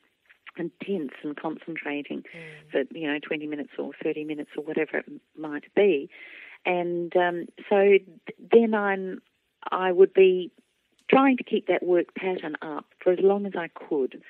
and 0.57 0.71
tense 0.83 1.11
and 1.23 1.35
concentrating 1.37 2.23
for 2.71 2.83
you 2.91 3.07
know 3.11 3.19
20 3.19 3.47
minutes 3.47 3.71
or 3.77 3.91
30 4.03 4.23
minutes 4.23 4.51
or 4.57 4.63
whatever 4.63 4.97
it 4.97 5.05
might 5.37 5.73
be 5.75 6.09
and 6.65 7.15
um, 7.15 7.45
so 7.69 7.97
then 8.51 8.73
I'm 8.73 9.21
I 9.71 9.91
would 9.91 10.13
be 10.13 10.51
trying 11.09 11.37
to 11.37 11.43
keep 11.43 11.67
that 11.67 11.83
work 11.83 12.13
pattern 12.15 12.55
up 12.61 12.85
for 13.01 13.11
as 13.11 13.19
long 13.21 13.45
as 13.45 13.53
I 13.55 13.69
could 13.69 14.21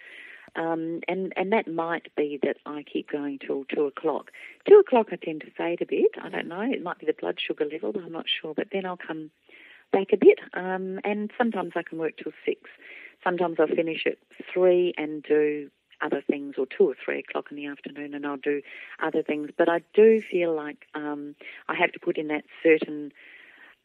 um, 0.55 1.01
and 1.07 1.33
and 1.35 1.51
that 1.51 1.67
might 1.67 2.13
be 2.15 2.39
that 2.43 2.57
I 2.65 2.83
keep 2.83 3.11
going 3.11 3.39
till 3.39 3.65
two 3.65 3.85
o'clock. 3.85 4.31
Two 4.67 4.75
o'clock 4.75 5.07
I 5.11 5.15
tend 5.15 5.41
to 5.41 5.51
fade 5.51 5.81
a 5.81 5.85
bit. 5.85 6.11
I 6.21 6.29
don't 6.29 6.47
know. 6.47 6.61
It 6.61 6.83
might 6.83 6.99
be 6.99 7.05
the 7.05 7.13
blood 7.13 7.37
sugar 7.39 7.65
level. 7.71 7.93
I'm 7.95 8.11
not 8.11 8.25
sure. 8.41 8.53
But 8.53 8.67
then 8.71 8.85
I'll 8.85 8.97
come 8.97 9.31
back 9.91 10.07
a 10.13 10.17
bit. 10.17 10.39
Um, 10.53 10.99
and 11.03 11.31
sometimes 11.37 11.73
I 11.75 11.83
can 11.83 11.97
work 11.97 12.13
till 12.21 12.31
six. 12.45 12.61
Sometimes 13.23 13.57
I'll 13.59 13.67
finish 13.67 14.05
at 14.05 14.17
three 14.53 14.93
and 14.97 15.23
do 15.23 15.69
other 16.01 16.21
things, 16.21 16.55
or 16.57 16.65
two 16.65 16.89
or 16.89 16.95
three 17.03 17.19
o'clock 17.19 17.47
in 17.51 17.57
the 17.57 17.67
afternoon, 17.67 18.13
and 18.13 18.25
I'll 18.25 18.37
do 18.37 18.61
other 19.01 19.23
things. 19.23 19.49
But 19.57 19.69
I 19.69 19.81
do 19.93 20.21
feel 20.21 20.55
like 20.55 20.85
um, 20.95 21.35
I 21.67 21.75
have 21.75 21.91
to 21.93 21.99
put 21.99 22.17
in 22.17 22.27
that 22.27 22.43
certain 22.63 23.11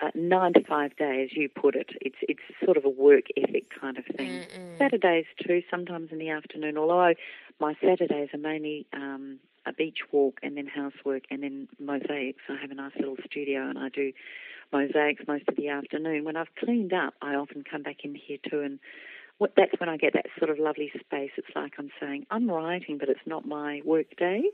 uh, 0.01 0.11
nine 0.15 0.53
to 0.55 0.65
five 0.65 0.97
days. 0.97 1.31
You 1.33 1.49
put 1.49 1.75
it. 1.75 1.91
It's 2.01 2.17
it's 2.23 2.43
sort 2.65 2.77
of 2.77 2.85
a 2.85 2.91
work 2.91 3.25
ethic 3.37 3.69
kind 3.81 3.99
of 3.99 4.05
thing. 4.07 4.43
Saturdays 4.79 5.27
too, 5.47 5.63
sometimes 5.71 6.11
in 6.13 6.19
the 6.19 6.31
afternoon. 6.31 6.77
Although 6.77 7.15
my 7.61 7.75
Saturdays 7.81 8.31
are 8.33 8.39
mainly 8.39 8.87
um, 8.93 9.39
a 9.67 9.73
beach 9.73 10.01
walk 10.13 10.41
and 10.43 10.57
then 10.57 10.67
housework 10.67 11.25
and 11.31 11.43
then 11.43 11.69
mosaics. 11.79 12.43
I 12.49 12.57
have 12.61 12.71
a 12.71 12.75
nice 12.75 12.93
little 12.99 13.17
studio 13.25 13.69
and 13.69 13.79
I 13.79 13.89
do 13.89 14.13
mosaics 14.73 15.25
most 15.27 15.45
of 15.49 15.57
the 15.57 15.69
afternoon. 15.69 16.25
When 16.25 16.37
I've 16.37 16.55
cleaned 16.57 16.93
up, 16.93 17.15
I 17.23 17.35
often 17.35 17.65
come 17.69 17.83
back 17.83 18.05
in 18.05 18.15
here 18.15 18.39
too 18.49 18.61
and 18.61 18.79
what, 19.39 19.53
that's 19.57 19.79
when 19.79 19.89
I 19.89 19.97
get 19.97 20.13
that 20.15 20.27
sort 20.39 20.51
of 20.51 20.59
lovely 20.59 20.91
space. 20.99 21.33
It's 21.37 21.49
like 21.55 21.73
I'm 21.79 21.91
saying, 22.01 22.27
I'm 22.31 22.51
writing, 22.51 22.99
but 22.99 23.09
it's 23.09 23.27
not 23.27 23.47
my 23.47 23.83
work 23.85 24.17
day. 24.17 24.45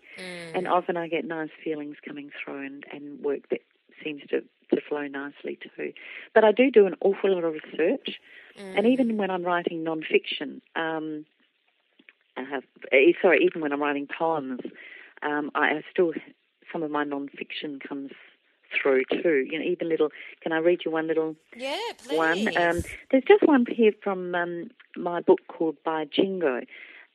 And 0.55 0.67
often 0.67 0.97
I 0.97 1.09
get 1.09 1.25
nice 1.25 1.51
feelings 1.63 1.97
coming 2.07 2.31
through 2.43 2.67
and, 2.67 2.85
and 2.93 3.21
work 3.21 3.49
that 3.51 3.61
seems 4.03 4.23
to, 4.31 4.41
to 4.75 4.81
flow 4.89 5.07
nicely 5.07 5.59
too. 5.77 5.93
But 6.35 6.45
I 6.45 6.53
do 6.53 6.71
do 6.71 6.87
an 6.87 6.95
awful 7.01 7.35
lot 7.35 7.45
of 7.45 7.55
research, 7.55 8.19
mm. 8.59 8.79
and 8.79 8.87
even 8.87 9.17
when 9.17 9.31
I'm 9.31 9.43
writing 9.43 9.85
non-fiction, 9.85 10.63
um, 10.77 11.27
I 12.37 12.45
have, 12.45 12.63
eh, 12.93 13.13
sorry, 13.21 13.45
even 13.45 13.61
when 13.61 13.73
I'm 13.73 13.83
writing 13.83 14.07
poems, 14.07 14.61
um, 15.23 15.51
I, 15.55 15.67
I 15.67 15.85
still 15.91 16.13
some 16.73 16.83
of 16.83 16.91
my 16.91 17.05
non-fiction 17.05 17.81
comes 17.87 18.13
through 18.71 19.03
too. 19.11 19.47
You 19.51 19.59
know, 19.59 19.65
even 19.65 19.89
little. 19.89 20.11
Can 20.43 20.53
I 20.53 20.59
read 20.59 20.81
you 20.85 20.91
one 20.91 21.07
little? 21.07 21.37
Yeah, 21.57 21.79
please. 21.99 22.17
One. 22.17 22.57
Um, 22.57 22.83
there's 23.11 23.25
just 23.27 23.43
one 23.47 23.65
here 23.69 23.93
from 24.03 24.35
um, 24.35 24.71
my 24.97 25.21
book 25.21 25.41
called 25.49 25.77
By 25.85 26.05
Jingo, 26.05 26.61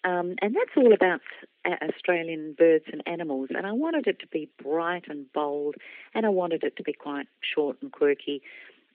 um, 0.03 0.35
and 0.41 0.55
that's 0.55 0.77
all 0.77 0.93
about 0.93 1.21
Australian 1.65 2.55
birds 2.57 2.85
and 2.91 3.01
animals. 3.05 3.49
And 3.55 3.65
I 3.65 3.71
wanted 3.71 4.07
it 4.07 4.19
to 4.19 4.27
be 4.27 4.49
bright 4.61 5.05
and 5.07 5.31
bold, 5.33 5.75
and 6.13 6.25
I 6.25 6.29
wanted 6.29 6.63
it 6.63 6.77
to 6.77 6.83
be 6.83 6.93
quite 6.93 7.27
short 7.41 7.77
and 7.81 7.91
quirky. 7.91 8.41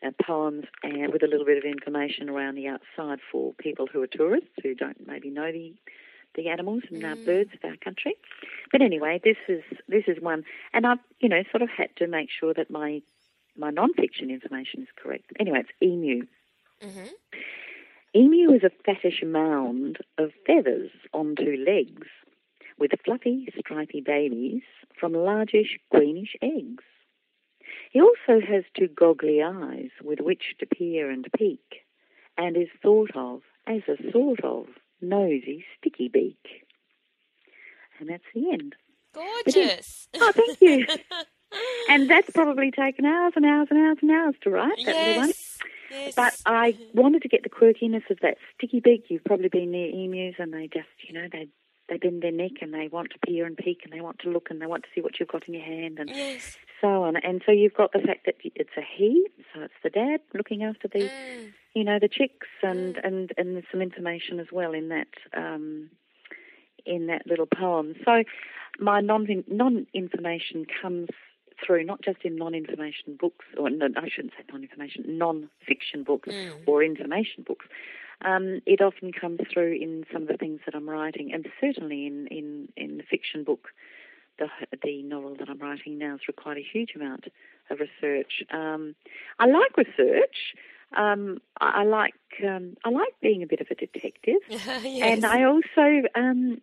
Uh, 0.03 0.11
poems 0.25 0.65
and 0.83 1.13
with 1.13 1.23
a 1.23 1.27
little 1.27 1.45
bit 1.45 1.59
of 1.59 1.65
information 1.65 2.31
around 2.31 2.55
the 2.55 2.67
outside 2.67 3.19
for 3.31 3.53
people 3.59 3.87
who 3.87 4.01
are 4.01 4.07
tourists 4.07 4.49
who 4.63 4.75
don't 4.75 5.07
maybe 5.07 5.29
know 5.29 5.53
the 5.53 5.75
the 6.37 6.49
animals 6.49 6.83
and 6.91 7.03
mm. 7.03 7.27
birds 7.27 7.51
of 7.53 7.69
our 7.69 7.77
country. 7.77 8.17
But 8.73 8.83
anyway, 8.83 9.21
this 9.23 9.37
is 9.49 9.63
this 9.89 10.05
is 10.07 10.21
one, 10.21 10.45
and 10.73 10.87
I've 10.87 10.99
you 11.21 11.29
know 11.29 11.43
sort 11.51 11.63
of 11.63 11.69
had 11.71 11.95
to 11.97 12.07
make 12.07 12.29
sure 12.31 12.55
that 12.55 12.71
my 12.71 13.03
my 13.57 13.71
non-fiction 13.71 14.31
information 14.31 14.83
is 14.83 14.89
correct. 14.97 15.33
Anyway, 15.39 15.61
it's 15.61 15.83
emu. 15.83 16.27
Mm-hmm. 16.83 17.07
Emu 18.15 18.53
is 18.53 18.63
a 18.65 18.71
fattish 18.89 19.25
mound 19.25 19.99
of 20.19 20.31
feathers 20.47 20.91
on 21.13 21.37
two 21.37 21.65
legs, 21.67 22.09
with 22.79 22.91
fluffy, 23.05 23.49
stripy 23.59 24.01
babies 24.01 24.63
from 24.99 25.13
largish 25.13 25.79
greenish 25.91 26.35
eggs. 26.43 26.85
He 27.93 28.01
also 28.01 28.41
has 28.41 28.65
two 28.77 28.89
goggly 28.89 29.43
eyes 29.43 29.91
with 30.03 30.21
which 30.21 30.55
to 30.59 30.67
peer 30.67 31.11
and 31.11 31.27
peek, 31.37 31.85
and 32.37 32.57
is 32.57 32.69
thought 32.83 33.11
of 33.15 33.43
as 33.67 33.83
a 33.89 34.11
sort 34.11 34.45
of 34.45 34.67
nosy, 35.01 35.65
sticky 35.79 36.09
beak. 36.09 36.65
And 38.01 38.09
that's 38.09 38.25
the 38.35 38.51
end. 38.53 38.75
Gorgeous. 39.15 40.09
oh, 40.15 40.33
thank 40.33 40.61
you. 40.61 40.87
and 41.89 42.09
that's 42.09 42.31
probably 42.31 42.71
taken 42.71 43.05
hours 43.05 43.33
and 43.37 43.45
hours 43.45 43.69
and 43.71 43.79
hours 43.79 43.99
and 44.03 44.11
hours 44.11 44.35
to 44.43 44.51
write, 44.51 44.77
that 44.85 44.95
yes. 44.95 45.07
little 45.07 45.23
one. 45.23 45.33
Yes. 45.91 46.15
But 46.15 46.41
I 46.47 46.77
wanted 46.95 47.23
to 47.23 47.29
get 47.29 47.43
the 47.43 47.49
quirkiness 47.49 48.09
of 48.11 48.19
that 48.23 48.37
sticky 48.55 48.81
beak. 48.81 49.07
You've 49.09 49.25
probably 49.25 49.49
been 49.49 49.73
near 49.73 49.91
emus 49.91 50.37
and 50.39 50.53
they 50.53 50.69
just, 50.69 50.89
you 51.09 51.15
know, 51.15 51.27
they 51.31 51.49
they 51.91 51.97
bend 51.97 52.23
their 52.23 52.31
neck 52.31 52.53
and 52.63 52.73
they 52.73 52.87
want 52.87 53.11
to 53.11 53.19
peer 53.19 53.45
and 53.45 53.57
peek 53.57 53.81
and 53.83 53.93
they 53.93 54.01
want 54.01 54.21
to 54.21 54.31
look 54.31 54.47
and 54.49 54.63
they 54.63 54.67
want 54.67 54.85
to 54.85 54.89
see 54.95 55.01
what 55.01 55.19
you've 55.19 55.29
got 55.29 55.47
in 55.49 55.55
your 55.55 55.65
hand 55.65 55.99
and 55.99 56.09
yes. 56.09 56.57
so 56.81 57.03
on. 57.03 57.17
And 57.17 57.43
so 57.45 57.51
you've 57.51 57.75
got 57.75 57.93
the 57.93 57.99
fact 57.99 58.27
that 58.27 58.37
it's 58.45 58.71
a 58.77 58.83
he, 58.97 59.27
so 59.53 59.63
it's 59.63 59.75
the 59.83 59.91
dad 59.91 60.21
looking 60.33 60.63
after 60.63 60.87
the, 60.87 61.01
mm. 61.01 61.53
you 61.75 61.83
know, 61.83 61.99
the 61.99 62.09
chicks 62.09 62.47
and, 62.63 62.95
mm. 62.95 63.05
and, 63.05 63.33
and 63.37 63.65
some 63.73 63.83
information 63.83 64.39
as 64.39 64.47
well 64.53 64.73
in 64.73 64.89
that 64.91 65.09
um, 65.37 65.91
in 66.87 67.07
that 67.07 67.27
little 67.27 67.47
poem. 67.47 67.95
So 68.05 68.25
my 68.79 69.01
non 69.01 69.27
information 69.95 70.67
comes 70.81 71.09
through 71.65 71.85
not 71.85 72.03
just 72.03 72.19
in 72.25 72.37
non-information 72.37 73.17
books, 73.19 73.45
or 73.59 73.71
no, 73.71 73.89
I 73.97 74.09
shouldn't 74.09 74.33
say 74.33 74.45
non-information, 74.51 75.05
non-fiction 75.07 76.05
books 76.05 76.31
mm. 76.31 76.53
or 76.67 76.83
information 76.83 77.45
books, 77.47 77.67
um, 78.23 78.61
it 78.67 78.81
often 78.81 79.13
comes 79.13 79.41
through 79.53 79.79
in 79.81 80.05
some 80.13 80.23
of 80.23 80.29
the 80.29 80.37
things 80.37 80.61
that 80.67 80.75
I'm 80.75 80.89
writing, 80.89 81.33
and 81.33 81.47
certainly 81.61 82.07
in, 82.07 82.27
in, 82.29 82.69
in 82.77 82.99
the 82.99 83.03
fiction 83.03 83.45
book, 83.45 83.69
the, 84.39 84.49
the 84.83 85.03
novel 85.03 85.37
that 85.39 85.49
I'm 85.49 85.59
writing 85.59 85.99
now 85.99 86.13
has 86.13 86.29
required 86.29 86.59
a 86.59 86.67
huge 86.73 86.95
amount 86.95 87.27
of 87.71 87.79
research. 87.79 88.43
Um, 88.51 88.95
I 89.39 89.47
like 89.47 89.77
research. 89.77 90.55
Um, 90.97 91.39
I, 91.61 91.83
I, 91.83 91.85
like 91.85 92.15
um, 92.47 92.77
I 92.85 92.91
like 92.91 93.15
being 93.23 93.43
a 93.43 93.47
bit 93.47 93.61
of 93.61 93.69
a 93.71 93.75
detective, 93.75 94.41
yes. 94.49 95.03
and 95.03 95.25
I 95.25 95.45
also 95.45 96.03
um, 96.15 96.61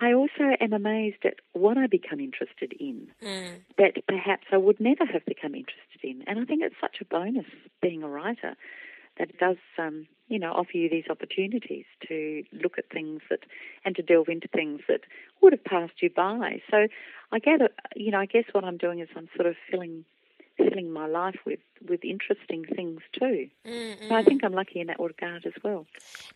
I 0.00 0.12
also 0.12 0.56
am 0.60 0.72
amazed 0.72 1.24
at 1.24 1.34
what 1.52 1.76
I 1.76 1.86
become 1.86 2.20
interested 2.20 2.74
in 2.78 3.08
mm. 3.22 3.56
that 3.78 4.06
perhaps 4.06 4.46
I 4.52 4.56
would 4.56 4.78
never 4.78 5.04
have 5.06 5.24
become 5.24 5.54
interested 5.54 6.02
in, 6.02 6.22
and 6.26 6.38
I 6.38 6.44
think 6.44 6.62
it's 6.62 6.76
such 6.80 6.98
a 7.00 7.04
bonus 7.04 7.46
being 7.80 8.02
a 8.02 8.08
writer 8.08 8.56
that 9.18 9.30
it 9.30 9.38
does, 9.38 9.56
um, 9.78 10.06
you 10.28 10.38
know, 10.38 10.52
offer 10.52 10.76
you 10.76 10.88
these 10.88 11.08
opportunities 11.10 11.84
to 12.08 12.44
look 12.52 12.78
at 12.78 12.88
things 12.90 13.20
that 13.28 13.40
and 13.84 13.96
to 13.96 14.02
delve 14.02 14.28
into 14.28 14.48
things 14.48 14.80
that 14.88 15.00
would 15.42 15.52
have 15.52 15.64
passed 15.64 16.00
you 16.00 16.10
by. 16.10 16.62
So, 16.70 16.86
I 17.32 17.38
get, 17.38 17.60
you 17.96 18.10
know, 18.10 18.18
I 18.18 18.26
guess 18.26 18.44
what 18.52 18.64
I'm 18.64 18.76
doing 18.76 19.00
is 19.00 19.08
I'm 19.16 19.28
sort 19.36 19.46
of 19.46 19.56
filling 19.70 20.04
filling 20.68 20.92
my 20.92 21.06
life 21.06 21.38
with, 21.46 21.60
with 21.88 22.04
interesting 22.04 22.64
things 22.64 23.00
too. 23.18 23.48
Mm-hmm. 23.66 24.08
So 24.08 24.14
I 24.14 24.22
think 24.22 24.44
I'm 24.44 24.52
lucky 24.52 24.80
in 24.80 24.88
that 24.88 25.00
regard 25.00 25.46
as 25.46 25.52
well. 25.62 25.86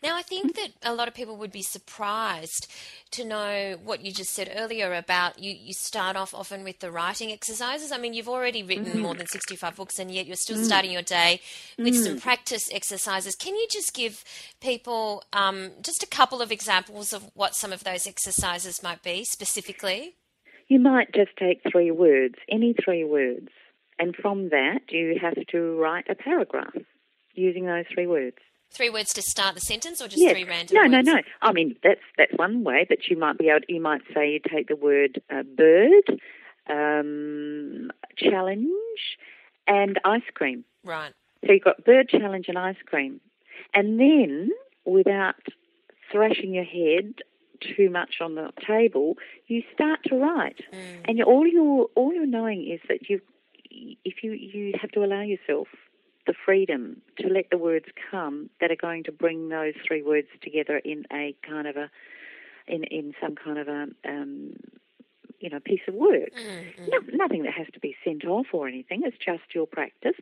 Now, 0.01 0.15
I 0.15 0.21
think 0.21 0.55
that 0.55 0.69
a 0.83 0.93
lot 0.93 1.07
of 1.07 1.13
people 1.13 1.37
would 1.37 1.51
be 1.51 1.61
surprised 1.61 2.71
to 3.11 3.25
know 3.25 3.77
what 3.83 4.03
you 4.03 4.11
just 4.11 4.31
said 4.31 4.51
earlier 4.55 4.93
about 4.93 5.39
you, 5.39 5.51
you 5.51 5.73
start 5.73 6.15
off 6.15 6.33
often 6.33 6.63
with 6.63 6.79
the 6.79 6.91
writing 6.91 7.31
exercises. 7.31 7.91
I 7.91 7.97
mean, 7.97 8.13
you've 8.13 8.29
already 8.29 8.63
written 8.63 8.85
mm. 8.85 8.99
more 8.99 9.15
than 9.15 9.27
65 9.27 9.75
books 9.75 9.99
and 9.99 10.11
yet 10.11 10.25
you're 10.25 10.35
still 10.35 10.57
mm. 10.57 10.65
starting 10.65 10.91
your 10.91 11.01
day 11.01 11.41
with 11.77 11.95
mm. 11.95 12.03
some 12.03 12.19
practice 12.19 12.69
exercises. 12.71 13.35
Can 13.35 13.55
you 13.55 13.67
just 13.71 13.93
give 13.93 14.23
people 14.61 15.23
um, 15.33 15.71
just 15.81 16.03
a 16.03 16.07
couple 16.07 16.41
of 16.41 16.51
examples 16.51 17.13
of 17.13 17.29
what 17.33 17.55
some 17.55 17.71
of 17.71 17.83
those 17.83 18.07
exercises 18.07 18.83
might 18.83 19.03
be 19.03 19.23
specifically? 19.23 20.15
You 20.67 20.79
might 20.79 21.13
just 21.13 21.37
take 21.37 21.61
three 21.71 21.91
words, 21.91 22.35
any 22.49 22.73
three 22.83 23.03
words 23.03 23.49
and 23.99 24.15
from 24.15 24.49
that, 24.49 24.81
you 24.89 25.17
have 25.21 25.35
to 25.51 25.79
write 25.79 26.05
a 26.09 26.15
paragraph 26.15 26.75
using 27.33 27.65
those 27.65 27.85
three 27.93 28.07
words. 28.07 28.37
Three 28.71 28.89
words 28.89 29.13
to 29.13 29.21
start 29.21 29.55
the 29.55 29.61
sentence, 29.61 30.01
or 30.01 30.07
just 30.07 30.21
yes. 30.21 30.33
three 30.33 30.43
random? 30.43 30.75
No, 30.75 30.81
words? 30.81 31.07
no, 31.07 31.13
no. 31.13 31.21
I 31.41 31.53
mean, 31.53 31.75
that's 31.83 32.01
that's 32.17 32.33
one 32.35 32.63
way, 32.63 32.85
but 32.87 33.07
you 33.07 33.17
might 33.17 33.37
be 33.37 33.49
able. 33.49 33.61
To, 33.61 33.73
you 33.73 33.81
might 33.81 34.01
say 34.13 34.31
you 34.31 34.39
take 34.39 34.67
the 34.67 34.75
word 34.75 35.21
uh, 35.33 35.43
bird, 35.43 36.19
um, 36.69 37.91
challenge, 38.17 38.69
and 39.67 39.99
ice 40.03 40.23
cream. 40.33 40.65
Right. 40.83 41.13
So 41.45 41.53
you've 41.53 41.63
got 41.63 41.85
bird, 41.85 42.09
challenge, 42.09 42.47
and 42.49 42.57
ice 42.57 42.75
cream, 42.85 43.21
and 43.73 43.99
then 43.99 44.49
without 44.83 45.35
thrashing 46.11 46.53
your 46.53 46.65
head 46.65 47.13
too 47.77 47.89
much 47.89 48.15
on 48.19 48.35
the 48.35 48.51
table, 48.67 49.15
you 49.47 49.63
start 49.73 49.99
to 50.07 50.15
write, 50.15 50.59
mm. 50.73 51.05
and 51.07 51.23
all 51.23 51.47
you're 51.47 51.87
all 51.95 52.13
you're 52.13 52.25
knowing 52.25 52.67
is 52.69 52.81
that 52.89 53.09
you've 53.09 53.21
if 53.69 54.23
you 54.23 54.31
you 54.31 54.73
have 54.79 54.91
to 54.91 55.03
allow 55.03 55.21
yourself 55.21 55.67
the 56.27 56.33
freedom 56.45 57.01
to 57.19 57.27
let 57.27 57.49
the 57.51 57.57
words 57.57 57.85
come 58.11 58.49
that 58.59 58.71
are 58.71 58.75
going 58.75 59.03
to 59.03 59.11
bring 59.11 59.49
those 59.49 59.73
three 59.87 60.01
words 60.01 60.27
together 60.41 60.77
in 60.77 61.05
a 61.11 61.35
kind 61.47 61.67
of 61.67 61.77
a 61.77 61.89
in 62.67 62.83
in 62.85 63.13
some 63.21 63.35
kind 63.35 63.59
of 63.59 63.67
a 63.67 63.87
um, 64.07 64.53
you 65.39 65.49
know 65.49 65.59
piece 65.59 65.81
of 65.87 65.93
work. 65.93 66.33
Mm-hmm. 66.35 66.85
No, 66.87 66.99
nothing 67.25 67.43
that 67.43 67.53
has 67.53 67.67
to 67.73 67.79
be 67.79 67.95
sent 68.03 68.25
off 68.25 68.47
or 68.53 68.67
anything. 68.67 69.01
It's 69.03 69.17
just 69.17 69.53
your 69.53 69.67
practice. 69.67 70.15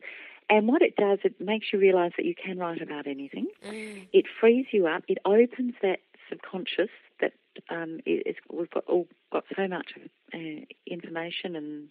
And 0.50 0.68
what 0.68 0.82
it 0.82 0.96
does, 0.96 1.20
it 1.24 1.40
makes 1.40 1.72
you 1.72 1.78
realise 1.78 2.12
that 2.18 2.26
you 2.26 2.34
can 2.34 2.58
write 2.58 2.82
about 2.82 3.06
anything. 3.06 3.46
Mm. 3.66 4.08
It 4.12 4.26
frees 4.40 4.66
you 4.72 4.86
up. 4.86 5.02
It 5.08 5.16
opens 5.24 5.72
that 5.80 6.00
subconscious 6.28 6.90
that 7.20 7.32
um, 7.70 8.00
is, 8.04 8.36
we've 8.52 8.70
got 8.70 8.84
all 8.84 9.06
got 9.32 9.44
so 9.56 9.66
much 9.68 9.94
uh, 10.34 10.38
information 10.86 11.56
and 11.56 11.88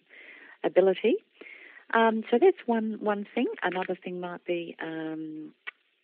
ability. 0.64 1.16
Um, 1.92 2.24
so 2.30 2.38
that's 2.40 2.56
one 2.66 2.98
one 3.00 3.26
thing. 3.34 3.46
Another 3.62 3.96
thing 4.02 4.20
might 4.20 4.44
be 4.44 4.76
um, 4.82 5.52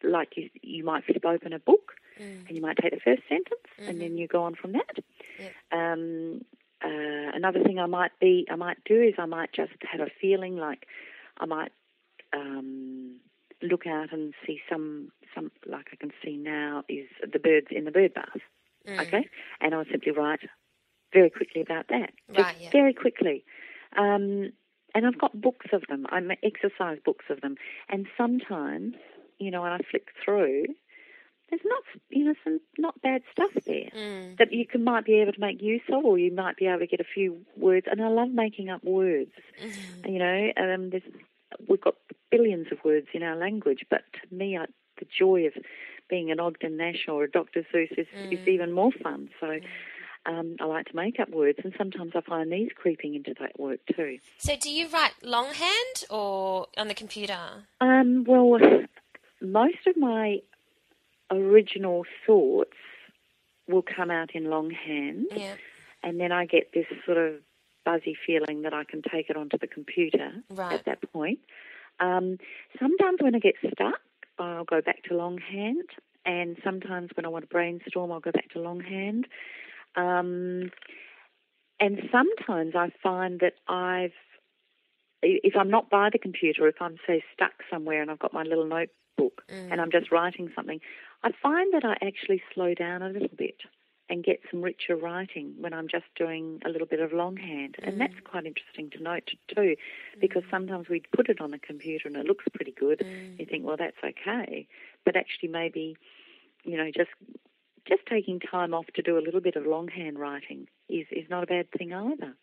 like 0.03 0.37
you 0.37 0.51
you 0.63 0.85
might 0.85 1.05
flip 1.05 1.25
open 1.25 1.53
a 1.53 1.59
book 1.59 1.93
mm. 2.21 2.47
and 2.47 2.57
you 2.57 2.63
might 2.63 2.77
take 2.77 2.93
the 2.93 3.01
first 3.01 3.23
sentence 3.29 3.61
mm-hmm. 3.79 3.89
and 3.89 4.01
then 4.01 4.17
you 4.17 4.29
go 4.29 4.45
on 4.45 4.55
from 4.55 4.73
that. 4.73 4.97
Yep. 5.39 5.53
Um, 5.73 6.45
uh, 6.83 7.31
another 7.35 7.63
thing 7.63 7.79
I 7.79 7.87
might 7.87 8.13
be 8.21 8.47
I 8.51 8.57
might 8.57 8.79
do 8.85 9.01
is 9.03 9.15
I 9.19 9.27
might 9.27 9.53
just 9.53 9.73
have 9.91 10.01
a 10.01 10.11
feeling 10.21 10.57
like 10.57 10.87
I 11.39 11.47
might 11.47 11.73
um, 12.33 13.17
look 13.63 13.87
out 13.87 14.13
and 14.13 14.35
see 14.47 14.61
some 14.69 15.11
some 15.35 15.51
like 15.67 15.89
I 15.93 15.97
can 15.97 16.13
see 16.25 16.37
now 16.37 16.85
is 16.89 17.09
the 17.21 17.39
birds 17.39 17.69
in 17.71 17.85
the 17.85 17.91
bird 17.91 18.15
bath. 18.15 18.41
Mm. 18.89 19.01
Okay, 19.01 19.29
and 19.61 19.75
I'll 19.75 19.85
simply 19.91 20.13
write 20.13 20.41
very 21.13 21.31
quickly 21.31 21.61
about 21.61 21.89
that. 21.89 22.13
Right, 22.37 22.57
yeah. 22.61 22.71
Very 22.71 22.95
quickly. 22.95 23.45
Um, 23.97 24.53
and 24.95 25.07
I've 25.07 25.19
got 25.19 25.41
books 25.41 25.67
of 25.73 25.83
them. 25.89 26.07
I'm 26.11 26.31
exercise 26.43 26.99
books 27.05 27.27
of 27.31 27.41
them, 27.41 27.57
and 27.89 28.07
sometimes, 28.17 28.95
you 29.39 29.51
know, 29.51 29.63
when 29.63 29.73
I 29.73 29.79
flick 29.91 30.09
through, 30.25 30.65
there's 31.51 31.63
not, 31.65 31.83
you 32.11 32.25
know, 32.25 32.35
some 32.45 32.61
not 32.79 33.01
bad 33.03 33.23
stuff 33.33 33.51
there 33.67 33.91
mm. 33.95 34.39
that 34.39 34.53
you 34.53 34.67
can 34.67 34.85
might 34.85 35.05
be 35.05 35.21
able 35.21 35.33
to 35.33 35.41
make 35.41 35.61
use 35.61 35.83
of, 35.93 36.05
or 36.05 36.19
you 36.19 36.33
might 36.33 36.57
be 36.57 36.67
able 36.67 36.79
to 36.79 36.87
get 36.87 37.01
a 37.01 37.05
few 37.05 37.41
words. 37.57 37.87
And 37.91 38.01
I 38.01 38.09
love 38.09 38.31
making 38.31 38.71
up 38.71 38.85
words. 38.85 39.33
Mm-hmm. 39.63 40.09
You 40.09 40.19
know, 40.19 40.53
um, 40.57 40.91
there's 40.91 41.03
we've 41.69 41.81
got 41.81 41.97
billions 42.31 42.69
of 42.71 42.79
words 42.85 43.09
in 43.13 43.23
our 43.25 43.37
language, 43.37 43.85
but 43.91 44.03
to 44.13 44.35
me, 44.35 44.57
I, 44.57 44.67
the 44.99 45.07
joy 45.19 45.47
of 45.47 45.55
being 46.09 46.31
an 46.31 46.39
Ogden 46.39 46.77
Nash 46.77 47.07
or 47.09 47.25
a 47.25 47.31
Dr. 47.31 47.67
Seuss 47.75 47.99
is, 47.99 48.07
mm. 48.17 48.33
is 48.33 48.47
even 48.47 48.73
more 48.73 48.93
fun. 49.03 49.31
So. 49.41 49.59
Um, 50.27 50.57
I 50.61 50.65
like 50.65 50.87
to 50.87 50.97
make 50.97 51.19
up 51.19 51.31
words, 51.31 51.59
and 51.65 51.73
sometimes 51.79 52.13
I 52.15 52.21
find 52.21 52.53
these 52.53 52.71
creeping 52.75 53.15
into 53.15 53.35
that 53.41 53.59
work 53.59 53.81
too. 53.97 54.19
So, 54.39 54.55
do 54.57 54.71
you 54.71 54.89
write 54.89 55.13
longhand 55.23 56.05
or 56.11 56.67
on 56.77 56.89
the 56.89 56.95
computer? 56.95 57.39
Um, 57.81 58.25
well, 58.29 58.59
most 59.41 59.87
of 59.87 59.97
my 59.97 60.39
original 61.31 62.05
thoughts 62.27 62.77
will 63.67 63.83
come 63.83 64.11
out 64.11 64.35
in 64.35 64.45
longhand, 64.51 65.27
Yeah. 65.35 65.55
and 66.03 66.21
then 66.21 66.33
I 66.33 66.45
get 66.45 66.73
this 66.75 66.87
sort 67.07 67.17
of 67.17 67.37
buzzy 67.85 68.17
feeling 68.27 68.63
that 68.63 68.75
I 68.75 68.85
can 68.85 69.01
take 69.01 69.31
it 69.31 69.37
onto 69.37 69.57
the 69.57 69.67
computer 69.67 70.33
Right. 70.51 70.75
at 70.75 70.85
that 70.85 71.01
point. 71.13 71.39
Um, 71.99 72.39
sometimes 72.79 73.19
when 73.23 73.35
I 73.35 73.39
get 73.39 73.55
stuck, 73.73 74.01
I'll 74.39 74.65
go 74.65 74.83
back 74.83 75.03
to 75.05 75.15
longhand, 75.15 75.89
and 76.27 76.59
sometimes 76.63 77.11
when 77.15 77.25
I 77.25 77.29
want 77.29 77.45
to 77.45 77.49
brainstorm, 77.49 78.13
I'll 78.13 78.21
go 78.21 78.33
back 78.33 78.51
to 78.51 78.61
longhand. 78.61 79.27
Um, 79.97 80.71
and 81.79 81.99
sometimes 82.13 82.75
I 82.77 82.91
find 83.03 83.41
that 83.41 83.55
I've, 83.69 84.13
if 85.23 85.55
I'm 85.57 85.71
not 85.71 85.91
by 85.91 86.11
the 86.13 86.19
computer, 86.19 86.67
if 86.69 86.81
I'm 86.81 86.97
say 87.07 87.23
stuck 87.35 87.53
somewhere 87.71 88.03
and 88.03 88.11
I've 88.11 88.19
got 88.19 88.33
my 88.33 88.43
little 88.43 88.67
notebook 88.67 89.43
mm. 89.49 89.73
and 89.73 89.81
I'm 89.81 89.91
just 89.91 90.13
writing 90.13 90.51
something, 90.55 90.81
I 91.23 91.31
find 91.43 91.73
that 91.75 91.85
I 91.85 91.97
actually 92.07 92.43
slow 92.55 92.75
down 92.75 93.03
a 93.03 93.09
little 93.09 93.37
bit 93.37 93.57
and 94.09 94.25
get 94.25 94.41
some 94.51 94.61
richer 94.61 94.97
writing 94.97 95.55
when 95.59 95.73
I'm 95.73 95.87
just 95.87 96.07
doing 96.17 96.61
a 96.65 96.69
little 96.69 96.87
bit 96.87 97.01
of 97.01 97.13
longhand. 97.13 97.77
And 97.83 97.95
mm. 97.95 97.99
that's 97.99 98.21
quite 98.25 98.45
interesting 98.45 98.91
to 98.91 99.03
note 99.03 99.31
too, 99.55 99.77
because 100.21 100.43
mm. 100.43 100.51
sometimes 100.51 100.89
we 100.89 101.03
put 101.15 101.29
it 101.29 101.41
on 101.41 101.51
the 101.51 101.59
computer 101.59 102.09
and 102.09 102.17
it 102.17 102.27
looks 102.27 102.45
pretty 102.53 102.73
good. 102.73 103.05
You 103.39 103.47
think, 103.47 103.65
well, 103.65 103.77
that's 103.77 103.97
okay, 104.05 104.67
but 105.05 105.17
actually 105.17 105.51
maybe, 105.51 105.97
you 106.65 106.77
know, 106.77 106.91
just 106.95 107.11
just 107.91 108.07
taking 108.07 108.41
time 108.41 108.73
off 108.73 108.87
to 108.95 109.03
do 109.03 109.19
a 109.19 109.25
little 109.27 109.41
bit 109.41 109.57
of 109.57 109.67
longhand 109.67 110.19
writing 110.19 110.67
is 110.89 111.07
is 111.11 111.29
not 111.29 111.43
a 111.43 111.47
bad 111.47 111.67
thing 111.77 111.93
either. 111.93 112.35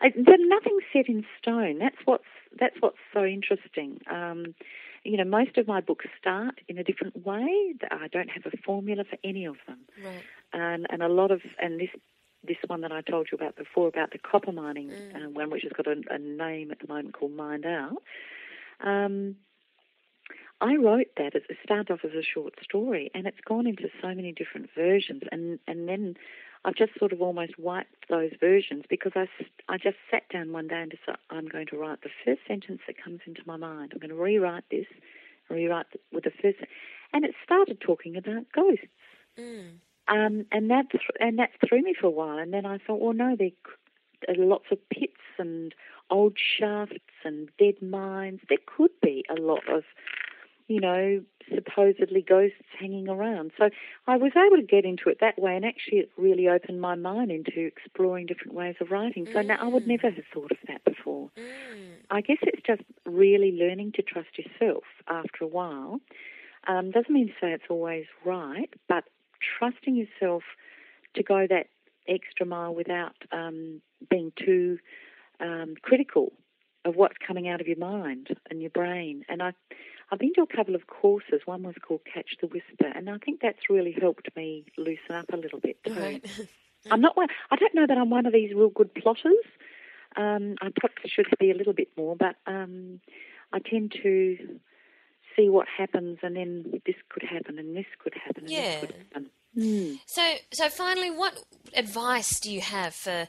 I, 0.00 0.08
but 0.10 0.40
nothing's 0.40 0.82
set 0.92 1.08
in 1.08 1.24
stone. 1.40 1.78
That's 1.78 1.96
what's 2.04 2.24
that's 2.58 2.74
what's 2.80 2.98
so 3.12 3.24
interesting. 3.24 4.00
Um, 4.10 4.54
you 5.04 5.16
know, 5.18 5.24
most 5.24 5.58
of 5.58 5.68
my 5.68 5.80
books 5.80 6.06
start 6.18 6.60
in 6.68 6.78
a 6.78 6.84
different 6.84 7.24
way. 7.26 7.74
I 7.90 8.08
don't 8.08 8.30
have 8.30 8.46
a 8.46 8.56
formula 8.64 9.04
for 9.08 9.18
any 9.22 9.44
of 9.44 9.56
them 9.66 9.80
Right. 10.04 10.24
and 10.52 10.86
and 10.90 11.02
a 11.02 11.08
lot 11.08 11.30
of 11.30 11.42
and 11.62 11.78
this 11.78 11.90
this 12.46 12.56
one 12.66 12.80
that 12.82 12.92
I 12.92 13.00
told 13.02 13.28
you 13.30 13.36
about 13.36 13.56
before 13.56 13.88
about 13.88 14.10
the 14.12 14.18
copper 14.18 14.52
mining 14.52 14.90
uh, 15.14 15.28
one, 15.30 15.50
which 15.50 15.62
has 15.62 15.72
got 15.72 15.86
a, 15.86 15.96
a 16.10 16.18
name 16.18 16.70
at 16.70 16.78
the 16.80 16.88
moment 16.88 17.14
called 17.14 17.32
Mind 17.32 17.64
Out. 17.64 18.02
Um, 18.80 19.36
I 20.60 20.76
wrote 20.76 21.08
that. 21.16 21.34
It 21.34 21.44
started 21.62 21.92
off 21.92 22.04
as 22.04 22.12
a 22.12 22.22
short 22.22 22.54
story, 22.62 23.10
and 23.14 23.26
it's 23.26 23.40
gone 23.44 23.66
into 23.66 23.88
so 24.00 24.08
many 24.08 24.32
different 24.32 24.70
versions, 24.74 25.22
and 25.30 25.58
and 25.66 25.88
then 25.88 26.16
I've 26.64 26.74
just 26.74 26.98
sort 26.98 27.12
of 27.12 27.20
almost 27.20 27.58
wiped 27.58 28.08
those 28.08 28.30
versions 28.40 28.84
because 28.88 29.12
I, 29.14 29.26
I 29.68 29.76
just 29.76 29.96
sat 30.10 30.22
down 30.30 30.52
one 30.52 30.68
day 30.68 30.80
and 30.80 30.90
decided 30.90 31.20
I'm 31.28 31.46
going 31.46 31.66
to 31.66 31.76
write 31.76 32.00
the 32.02 32.10
first 32.24 32.40
sentence 32.48 32.80
that 32.86 33.02
comes 33.02 33.20
into 33.26 33.42
my 33.46 33.56
mind. 33.56 33.92
I'm 33.92 34.00
going 34.00 34.16
to 34.16 34.22
rewrite 34.22 34.64
this, 34.70 34.86
rewrite 35.50 35.86
th- 35.92 36.02
with 36.10 36.24
the 36.24 36.30
first, 36.30 36.58
and 37.12 37.24
it 37.24 37.34
started 37.44 37.80
talking 37.80 38.16
about 38.16 38.50
ghosts. 38.54 38.86
Mm. 39.38 39.78
Um, 40.08 40.46
and 40.52 40.70
that 40.70 40.90
th- 40.90 41.02
and 41.20 41.38
that 41.38 41.50
threw 41.66 41.82
me 41.82 41.94
for 41.98 42.06
a 42.06 42.10
while. 42.10 42.38
And 42.38 42.52
then 42.52 42.64
I 42.64 42.78
thought, 42.78 43.00
well, 43.00 43.12
no, 43.14 43.36
there 43.36 43.50
are 44.28 44.34
lots 44.36 44.66
of 44.70 44.78
pits 44.88 45.20
and 45.38 45.74
old 46.10 46.36
shafts 46.38 46.96
and 47.24 47.48
dead 47.58 47.80
mines. 47.82 48.40
There 48.48 48.58
could 48.66 48.90
be 49.02 49.24
a 49.30 49.40
lot 49.40 49.68
of, 49.68 49.84
you 50.66 50.80
know, 50.80 51.22
supposedly 51.54 52.22
ghosts 52.22 52.56
hanging 52.78 53.08
around. 53.08 53.52
So 53.58 53.68
I 54.06 54.16
was 54.16 54.32
able 54.36 54.56
to 54.56 54.66
get 54.66 54.84
into 54.84 55.08
it 55.08 55.18
that 55.20 55.38
way, 55.38 55.54
and 55.56 55.64
actually, 55.64 55.98
it 55.98 56.10
really 56.16 56.48
opened 56.48 56.80
my 56.80 56.94
mind 56.94 57.30
into 57.30 57.66
exploring 57.66 58.26
different 58.26 58.54
ways 58.54 58.76
of 58.80 58.90
writing. 58.90 59.28
So 59.32 59.42
now 59.42 59.58
I 59.60 59.66
would 59.66 59.86
never 59.86 60.10
have 60.10 60.24
thought 60.32 60.52
of 60.52 60.58
that 60.68 60.84
before. 60.84 61.30
Mm. 61.36 61.96
I 62.10 62.20
guess 62.20 62.38
it's 62.42 62.62
just 62.66 62.82
really 63.04 63.52
learning 63.52 63.92
to 63.96 64.02
trust 64.02 64.38
yourself 64.38 64.84
after 65.08 65.44
a 65.44 65.48
while. 65.48 66.00
Um, 66.66 66.90
doesn't 66.90 67.12
mean 67.12 67.28
to 67.28 67.34
say 67.40 67.52
it's 67.52 67.64
always 67.68 68.06
right, 68.24 68.72
but 68.88 69.04
trusting 69.58 69.96
yourself 69.96 70.42
to 71.14 71.22
go 71.22 71.46
that 71.48 71.66
extra 72.08 72.46
mile 72.46 72.74
without 72.74 73.14
um, 73.32 73.80
being 74.10 74.32
too 74.36 74.78
um, 75.40 75.74
critical 75.82 76.32
of 76.84 76.96
what's 76.96 77.16
coming 77.26 77.48
out 77.48 77.60
of 77.60 77.66
your 77.66 77.78
mind 77.78 78.28
and 78.50 78.60
your 78.60 78.70
brain. 78.70 79.24
And 79.28 79.42
I, 79.42 79.52
I've 80.14 80.20
been 80.20 80.32
to 80.34 80.42
a 80.42 80.46
couple 80.56 80.76
of 80.76 80.86
courses. 80.86 81.40
One 81.44 81.64
was 81.64 81.74
called 81.84 82.02
Catch 82.04 82.36
the 82.40 82.46
Whisper, 82.46 82.86
and 82.94 83.10
I 83.10 83.18
think 83.18 83.40
that's 83.40 83.68
really 83.68 83.90
helped 84.00 84.28
me 84.36 84.64
loosen 84.78 85.16
up 85.16 85.26
a 85.32 85.36
little 85.36 85.58
bit 85.58 85.76
too. 85.84 85.92
Right. 85.92 86.24
I'm 86.90 87.00
not 87.00 87.16
one. 87.16 87.26
I 87.50 87.56
don't 87.56 87.74
know 87.74 87.84
that 87.88 87.98
I'm 87.98 88.10
one 88.10 88.24
of 88.24 88.32
these 88.32 88.54
real 88.54 88.68
good 88.68 88.94
plotters. 88.94 89.34
Um, 90.14 90.54
I 90.62 90.68
probably 90.76 91.10
should 91.10 91.26
be 91.40 91.50
a 91.50 91.54
little 91.56 91.72
bit 91.72 91.88
more, 91.96 92.14
but 92.14 92.36
um, 92.46 93.00
I 93.52 93.58
tend 93.58 93.92
to 94.04 94.38
see 95.34 95.48
what 95.48 95.66
happens, 95.66 96.18
and 96.22 96.36
then 96.36 96.80
this 96.86 96.94
could 97.08 97.24
happen, 97.24 97.58
and 97.58 97.76
this 97.76 97.86
could 97.98 98.14
happen, 98.14 98.44
and 98.44 98.52
Yeah. 98.52 98.60
this 98.62 98.80
could 98.82 98.94
happen. 98.94 99.30
Hmm. 99.58 99.94
So, 100.06 100.34
so 100.52 100.68
finally, 100.68 101.10
what 101.10 101.36
advice 101.74 102.38
do 102.38 102.52
you 102.52 102.60
have 102.60 102.94
for 102.94 103.26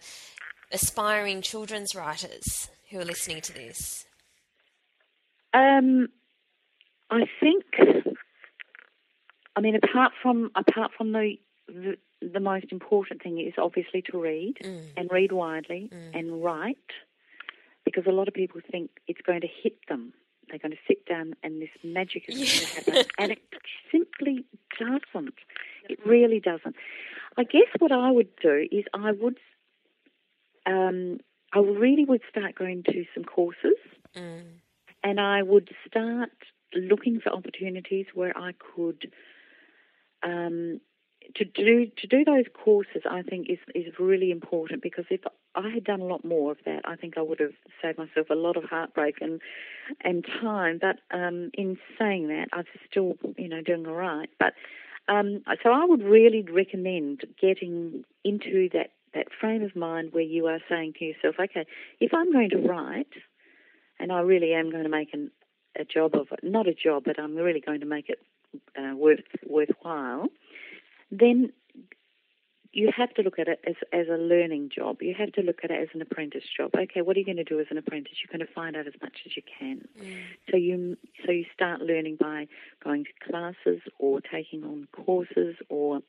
aspiring 0.72 1.42
children's 1.42 1.96
writers 1.96 2.70
who 2.92 3.00
are 3.00 3.06
listening 3.06 3.42
to 3.42 3.54
this? 3.54 4.06
Um, 5.52 6.10
I 7.16 7.26
think. 7.40 7.64
I 9.56 9.62
mean, 9.62 9.76
apart 9.76 10.12
from 10.22 10.52
apart 10.56 10.92
from 10.98 11.14
the 11.14 11.36
the, 11.68 11.98
the 12.22 12.40
most 12.40 12.68
important 12.72 13.22
thing 13.24 13.40
is 13.40 13.54
obviously 13.58 14.02
to 14.12 14.22
read 14.22 14.56
and 14.98 15.10
read 15.12 15.32
widely 15.32 15.90
and 16.14 16.44
write, 16.44 16.78
because 17.86 18.06
a 18.06 18.12
lot 18.12 18.28
of 18.28 18.34
people 18.34 18.62
think 18.72 18.90
it's 19.08 19.22
going 19.22 19.42
to 19.42 19.48
hit 19.64 19.78
them. 19.88 20.14
They're 20.50 20.60
going 20.60 20.74
to 20.74 20.78
sit 20.88 21.06
down 21.08 21.36
and 21.42 21.60
this 21.62 21.70
magic 21.84 22.26
is 22.28 22.36
going 22.36 22.48
to 22.48 22.66
happen, 22.94 23.12
and 23.18 23.32
it 23.32 23.40
simply 23.92 24.46
doesn't. 24.80 25.36
It 25.90 26.00
really 26.06 26.40
doesn't. 26.40 26.76
I 27.38 27.44
guess 27.44 27.70
what 27.80 27.92
I 27.92 28.12
would 28.12 28.30
do 28.42 28.68
is 28.72 28.86
I 28.94 29.12
would, 29.12 29.38
um, 30.66 31.20
I 31.54 31.60
really 31.60 32.06
would 32.06 32.22
start 32.30 32.56
going 32.56 32.84
to 32.84 33.06
some 33.14 33.24
courses 33.24 33.78
Mm. 34.16 34.44
and 35.04 35.20
I 35.20 35.44
would 35.44 35.70
start 35.86 36.32
looking 36.76 37.20
for 37.20 37.32
opportunities 37.32 38.08
where 38.14 38.38
I 38.38 38.54
could 38.54 39.12
um, 40.24 40.80
to 41.36 41.46
do 41.46 41.88
to 41.98 42.08
do 42.08 42.24
those 42.24 42.46
courses. 42.54 43.04
I 43.10 43.22
think 43.22 43.50
is 43.50 43.60
is 43.74 43.94
really 44.00 44.32
important 44.32 44.82
because 44.82 45.06
if 45.10 45.22
I 45.56 45.70
had 45.70 45.84
done 45.84 46.02
a 46.02 46.06
lot 46.06 46.24
more 46.26 46.52
of 46.52 46.58
that, 46.66 46.82
I 46.86 46.96
think 46.96 47.18
I 47.18 47.22
would 47.22 47.40
have 47.40 47.54
saved 47.82 47.98
myself 47.98 48.30
a 48.30 48.36
lot 48.36 48.58
of 48.58 48.64
heartbreak 48.66 49.16
and 49.22 49.42
and 50.02 50.26
time. 50.42 50.80
But 50.80 50.98
um, 51.16 51.52
in 51.54 51.78
saying 52.00 52.28
that, 52.28 52.48
I'm 52.54 52.66
still 52.90 53.16
you 53.38 53.50
know 53.50 53.62
doing 53.62 53.88
all 53.88 53.94
right. 53.94 54.30
But 54.40 54.54
um, 55.08 55.44
so 55.64 55.72
I 55.72 55.86
would 55.86 56.04
really 56.04 56.44
recommend 56.44 57.22
getting 57.42 58.04
into 58.24 58.70
that 58.74 58.92
that 59.14 59.28
frame 59.40 59.64
of 59.64 59.76
mind 59.76 60.10
where 60.12 60.24
you 60.24 60.48
are 60.48 60.60
saying 60.70 60.94
to 61.00 61.06
yourself, 61.06 61.36
okay, 61.40 61.66
if 62.00 62.14
I'm 62.14 62.32
going 62.32 62.50
to 62.50 62.58
write 62.58 63.08
and 64.00 64.12
I 64.12 64.20
really 64.20 64.54
am 64.54 64.72
going 64.72 64.84
to 64.84 64.90
make 64.90 65.14
an, 65.14 65.32
a 65.80 65.86
job 65.86 66.16
of. 66.16 66.28
Not 66.44 66.68
a 66.68 66.74
job, 66.74 67.04
but 67.06 67.20
I'm 67.20 67.36
really 67.36 67.62
going 67.62 67.82
to 67.82 67.86
make 67.86 68.10
it 68.10 68.20
uh, 68.78 68.96
worth 68.96 69.20
worthwhile. 69.46 70.28
Then 71.12 71.52
you 72.72 72.92
have 72.96 73.14
to 73.14 73.22
look 73.22 73.40
at 73.40 73.48
it 73.48 73.60
as 73.66 73.76
as 73.94 74.08
a 74.08 74.18
learning 74.18 74.70
job. 74.76 75.02
You 75.02 75.16
have 75.18 75.32
to 75.34 75.42
look 75.42 75.60
at 75.64 75.72
it 75.72 75.82
as 75.82 75.88
an 75.94 76.02
apprentice 76.02 76.44
job. 76.56 76.72
Okay, 76.76 77.02
what 77.02 77.16
are 77.16 77.20
you 77.20 77.26
going 77.26 77.38
to 77.38 77.44
do 77.44 77.60
as 77.60 77.68
an 77.72 77.78
apprentice? 77.78 78.14
You're 78.22 78.38
going 78.38 78.46
to 78.46 78.54
find 78.54 78.76
out 78.76 78.86
as 78.88 78.94
much 79.02 79.20
as 79.26 79.36
you 79.36 79.44
can. 79.60 79.88
So 80.52 80.58
you 80.58 80.98
so 81.26 81.32
you 81.32 81.46
start 81.54 81.82
learning 81.82 82.18
by 82.20 82.48
going 82.84 83.06
to 83.06 83.32
classes 83.32 83.82
or 83.98 84.20
taking 84.22 84.64
on 84.64 84.88
courses 84.92 85.56
or 85.70 86.02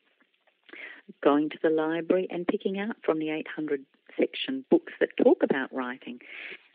going 1.23 1.49
to 1.49 1.57
the 1.63 1.69
library 1.69 2.27
and 2.29 2.45
picking 2.45 2.77
out 2.79 2.97
from 3.03 3.19
the 3.19 3.29
800 3.29 3.85
section 4.19 4.65
books 4.69 4.91
that 4.99 5.09
talk 5.21 5.43
about 5.43 5.73
writing 5.73 6.19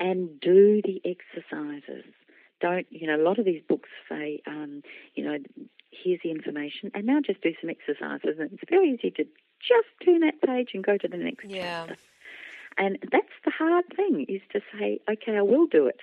and 0.00 0.40
do 0.40 0.80
the 0.82 1.02
exercises. 1.04 2.04
Don't, 2.62 2.86
you 2.90 3.06
know, 3.08 3.16
a 3.16 3.24
lot 3.24 3.38
of 3.38 3.44
these 3.44 3.62
books 3.68 3.90
say, 4.08 4.40
um, 4.46 4.82
you 5.14 5.24
know, 5.24 5.36
here's 5.90 6.20
the 6.22 6.30
information 6.30 6.90
and 6.94 7.04
now 7.04 7.20
just 7.20 7.42
do 7.42 7.52
some 7.60 7.68
exercises. 7.68 8.36
And 8.38 8.52
it's 8.52 8.62
very 8.70 8.90
easy 8.92 9.10
to 9.10 9.24
just 9.60 9.88
turn 10.04 10.20
that 10.20 10.40
page 10.40 10.70
and 10.72 10.82
go 10.82 10.96
to 10.96 11.08
the 11.08 11.16
next 11.16 11.44
Yeah. 11.48 11.84
chapter. 11.86 11.98
And 12.78 12.98
that's 13.10 13.36
the 13.44 13.50
hard 13.50 13.84
thing 13.94 14.24
is 14.28 14.40
to 14.52 14.60
say, 14.72 15.00
okay, 15.10 15.36
I 15.36 15.42
will 15.42 15.66
do 15.66 15.86
it. 15.86 16.00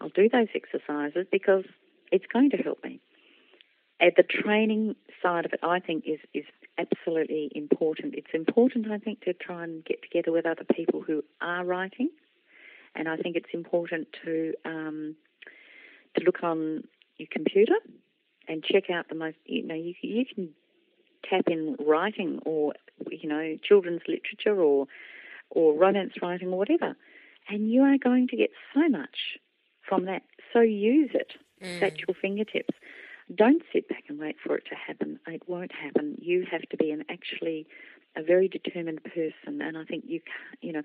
I'll 0.00 0.10
do 0.10 0.28
those 0.28 0.48
exercises 0.54 1.26
because 1.32 1.64
it's 2.12 2.26
going 2.26 2.50
to 2.50 2.58
help 2.58 2.84
me. 2.84 3.00
And 3.98 4.12
the 4.16 4.22
training 4.24 4.96
side 5.22 5.46
of 5.46 5.52
it, 5.52 5.60
I 5.62 5.78
think, 5.80 6.04
is, 6.06 6.18
is 6.34 6.44
absolutely 6.76 7.50
important. 7.54 8.14
It's 8.14 8.34
important, 8.34 8.90
I 8.90 8.98
think, 8.98 9.22
to 9.22 9.32
try 9.32 9.64
and 9.64 9.84
get 9.84 10.02
together 10.02 10.32
with 10.32 10.44
other 10.44 10.64
people 10.64 11.02
who 11.02 11.24
are 11.40 11.64
writing. 11.64 12.10
And 12.94 13.08
I 13.08 13.16
think 13.16 13.36
it's 13.36 13.54
important 13.54 14.08
to 14.24 14.54
um, 14.64 15.16
to 16.16 16.24
look 16.24 16.42
on 16.42 16.84
your 17.16 17.28
computer 17.30 17.74
and 18.48 18.64
check 18.64 18.90
out 18.90 19.08
the 19.08 19.14
most. 19.14 19.36
You 19.44 19.66
know, 19.66 19.74
you, 19.74 19.94
you 20.02 20.24
can 20.26 20.50
tap 21.28 21.44
in 21.46 21.76
writing 21.78 22.40
or 22.44 22.74
you 23.10 23.28
know 23.28 23.56
children's 23.62 24.02
literature 24.08 24.60
or 24.60 24.86
or 25.50 25.78
romance 25.78 26.14
writing 26.20 26.48
or 26.48 26.58
whatever, 26.58 26.96
and 27.48 27.70
you 27.70 27.82
are 27.82 27.98
going 27.98 28.28
to 28.28 28.36
get 28.36 28.50
so 28.74 28.88
much 28.88 29.38
from 29.88 30.06
that. 30.06 30.22
So 30.52 30.60
use 30.60 31.10
it. 31.14 31.32
Mm. 31.62 31.82
At 31.82 31.98
your 32.00 32.14
fingertips. 32.20 32.74
Don't 33.32 33.62
sit 33.72 33.88
back 33.88 34.04
and 34.08 34.18
wait 34.18 34.36
for 34.44 34.56
it 34.56 34.64
to 34.68 34.74
happen. 34.74 35.20
It 35.28 35.42
won't 35.46 35.72
happen. 35.72 36.16
You 36.20 36.44
have 36.50 36.62
to 36.62 36.76
be 36.76 36.90
an 36.90 37.04
actually 37.08 37.66
a 38.16 38.22
very 38.22 38.48
determined 38.48 39.02
person, 39.04 39.62
and 39.62 39.76
I 39.76 39.84
think 39.84 40.04
you, 40.06 40.20
you 40.60 40.72
know, 40.72 40.82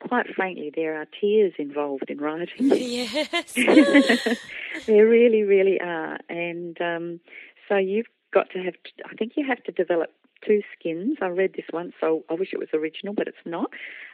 quite 0.00 0.26
frankly, 0.34 0.72
there 0.74 1.00
are 1.00 1.06
tears 1.20 1.54
involved 1.58 2.08
in 2.08 2.18
writing. 2.18 2.70
Yes, 2.80 3.52
there 4.86 5.06
really, 5.06 5.42
really 5.42 5.80
are, 5.80 6.18
and 6.28 6.80
um, 6.80 7.20
so 7.68 7.76
you've 7.76 8.06
got 8.32 8.50
to 8.50 8.58
have. 8.58 8.74
I 9.04 9.14
think 9.14 9.32
you 9.36 9.46
have 9.46 9.62
to 9.64 9.72
develop 9.72 10.10
two 10.46 10.62
skins. 10.78 11.18
I 11.20 11.26
read 11.26 11.54
this 11.54 11.66
once, 11.72 11.92
so 12.00 12.24
I 12.30 12.34
wish 12.34 12.52
it 12.52 12.58
was 12.58 12.68
original, 12.72 13.14
but 13.14 13.28
it's 13.28 13.36
not. 13.44 13.70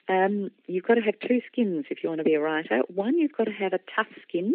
Um, 0.09 0.51
you've 0.67 0.85
got 0.85 0.95
to 0.95 1.01
have 1.01 1.15
two 1.27 1.41
skins 1.51 1.87
if 1.91 2.03
you 2.03 2.09
want 2.09 2.19
to 2.19 2.25
be 2.25 2.35
a 2.35 2.41
writer. 2.41 2.83
One, 2.89 3.19
you've 3.19 3.37
got 3.37 3.45
to 3.45 3.53
have 3.53 3.73
a 3.73 3.81
tough 3.95 4.09
skin 4.27 4.55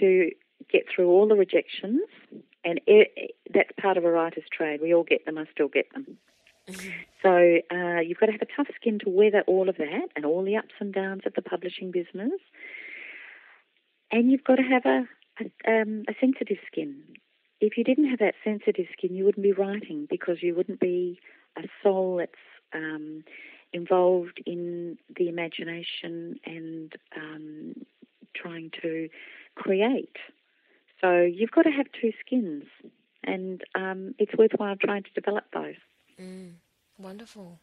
to 0.00 0.30
get 0.70 0.84
through 0.94 1.08
all 1.08 1.28
the 1.28 1.34
rejections, 1.34 2.02
and 2.64 2.80
it, 2.86 3.36
that's 3.52 3.70
part 3.80 3.96
of 3.96 4.04
a 4.04 4.10
writer's 4.10 4.44
trade. 4.52 4.80
We 4.82 4.94
all 4.94 5.04
get 5.04 5.24
them. 5.26 5.38
I 5.38 5.46
still 5.52 5.68
get 5.68 5.92
them. 5.92 6.18
So 7.22 7.28
uh, 7.70 8.00
you've 8.00 8.18
got 8.18 8.26
to 8.26 8.32
have 8.32 8.42
a 8.42 8.56
tough 8.56 8.66
skin 8.74 8.98
to 9.04 9.08
weather 9.08 9.44
all 9.46 9.68
of 9.68 9.76
that 9.76 10.08
and 10.16 10.24
all 10.24 10.42
the 10.42 10.56
ups 10.56 10.74
and 10.80 10.92
downs 10.92 11.22
of 11.24 11.34
the 11.34 11.40
publishing 11.40 11.92
business, 11.92 12.40
and 14.10 14.28
you've 14.28 14.42
got 14.42 14.56
to 14.56 14.62
have 14.64 14.84
a 14.84 15.06
a, 15.40 15.44
um, 15.70 16.04
a 16.08 16.14
sensitive 16.20 16.58
skin. 16.66 17.02
If 17.60 17.76
you 17.76 17.84
didn't 17.84 18.10
have 18.10 18.18
that 18.18 18.34
sensitive 18.42 18.86
skin, 18.96 19.14
you 19.14 19.24
wouldn't 19.24 19.42
be 19.42 19.52
writing 19.52 20.06
because 20.10 20.42
you 20.42 20.54
wouldn't 20.54 20.80
be 20.80 21.20
a 21.56 21.62
soul 21.82 22.16
that's 22.16 22.32
um, 22.74 23.24
involved 23.72 24.42
in 24.46 24.98
the 25.16 25.28
imagination 25.28 26.36
and 26.44 26.92
um, 27.16 27.74
trying 28.34 28.70
to 28.82 29.08
create. 29.54 30.16
So 31.00 31.22
you've 31.22 31.50
got 31.50 31.62
to 31.62 31.70
have 31.70 31.86
two 32.00 32.12
skins, 32.24 32.64
and 33.24 33.62
um, 33.74 34.14
it's 34.18 34.32
worthwhile 34.36 34.76
trying 34.76 35.04
to 35.04 35.10
develop 35.14 35.44
both. 35.52 35.76
Mm, 36.20 36.52
wonderful. 36.98 37.58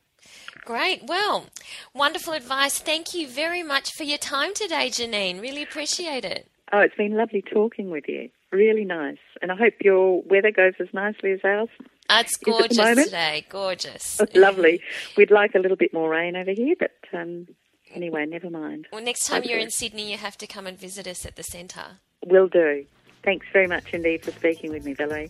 Great. 0.66 1.04
Well, 1.08 1.48
wonderful 1.94 2.34
advice. 2.34 2.80
Thank 2.80 3.14
you 3.14 3.28
very 3.28 3.64
much 3.64 3.94
for 3.94 4.04
your 4.04 4.18
time 4.18 4.54
today, 4.54 4.90
Janeen. 4.90 5.42
Really 5.42 5.64
appreciate 5.64 6.26
it. 6.26 6.48
Oh, 6.72 6.80
it's 6.80 6.96
been 6.96 7.16
lovely 7.16 7.42
talking 7.42 7.90
with 7.90 8.08
you. 8.08 8.30
Really 8.52 8.86
nice. 8.86 9.18
And 9.42 9.52
I 9.52 9.56
hope 9.56 9.74
your 9.82 10.22
weather 10.24 10.52
goes 10.52 10.74
as 10.80 10.88
nicely 10.94 11.32
as 11.32 11.40
ours. 11.44 11.70
It's 12.10 12.38
gorgeous 12.38 13.06
today. 13.06 13.46
Gorgeous. 13.50 14.20
lovely. 14.34 14.82
We'd 15.16 15.32
like 15.32 15.54
a 15.56 15.60
little 15.60 15.78
bit 15.78 15.94
more 15.94 16.10
rain 16.10 16.36
over 16.36 16.52
here, 16.52 16.76
but 16.78 16.92
um, 17.14 17.48
anyway, 17.94 18.26
never 18.26 18.50
mind. 18.50 18.88
Well, 18.92 19.04
next 19.04 19.28
time 19.28 19.44
you're 19.44 19.60
in 19.60 19.70
Sydney, 19.70 20.12
you 20.12 20.18
have 20.18 20.38
to 20.40 20.48
come 20.48 20.66
and 20.66 20.78
visit 20.78 21.08
us 21.08 21.26
at 21.26 21.36
the 21.36 21.44
centre. 21.44 22.00
Will 22.26 22.48
do. 22.48 22.86
Thanks 23.24 23.46
very 23.54 23.68
much 23.68 23.94
indeed 23.94 24.24
for 24.24 24.32
speaking 24.32 24.72
with 24.72 24.86
me, 24.86 24.94
Valerie. 24.94 25.30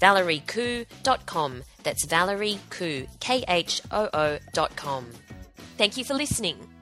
www.valeriekhoo.com. 0.00 1.62
That's 1.82 2.04
Valerie 2.04 2.58
Khoo, 2.70 3.06
O 3.90 4.08
O.com. 4.12 5.06
Thank 5.76 5.96
you 5.96 6.04
for 6.04 6.14
listening. 6.14 6.75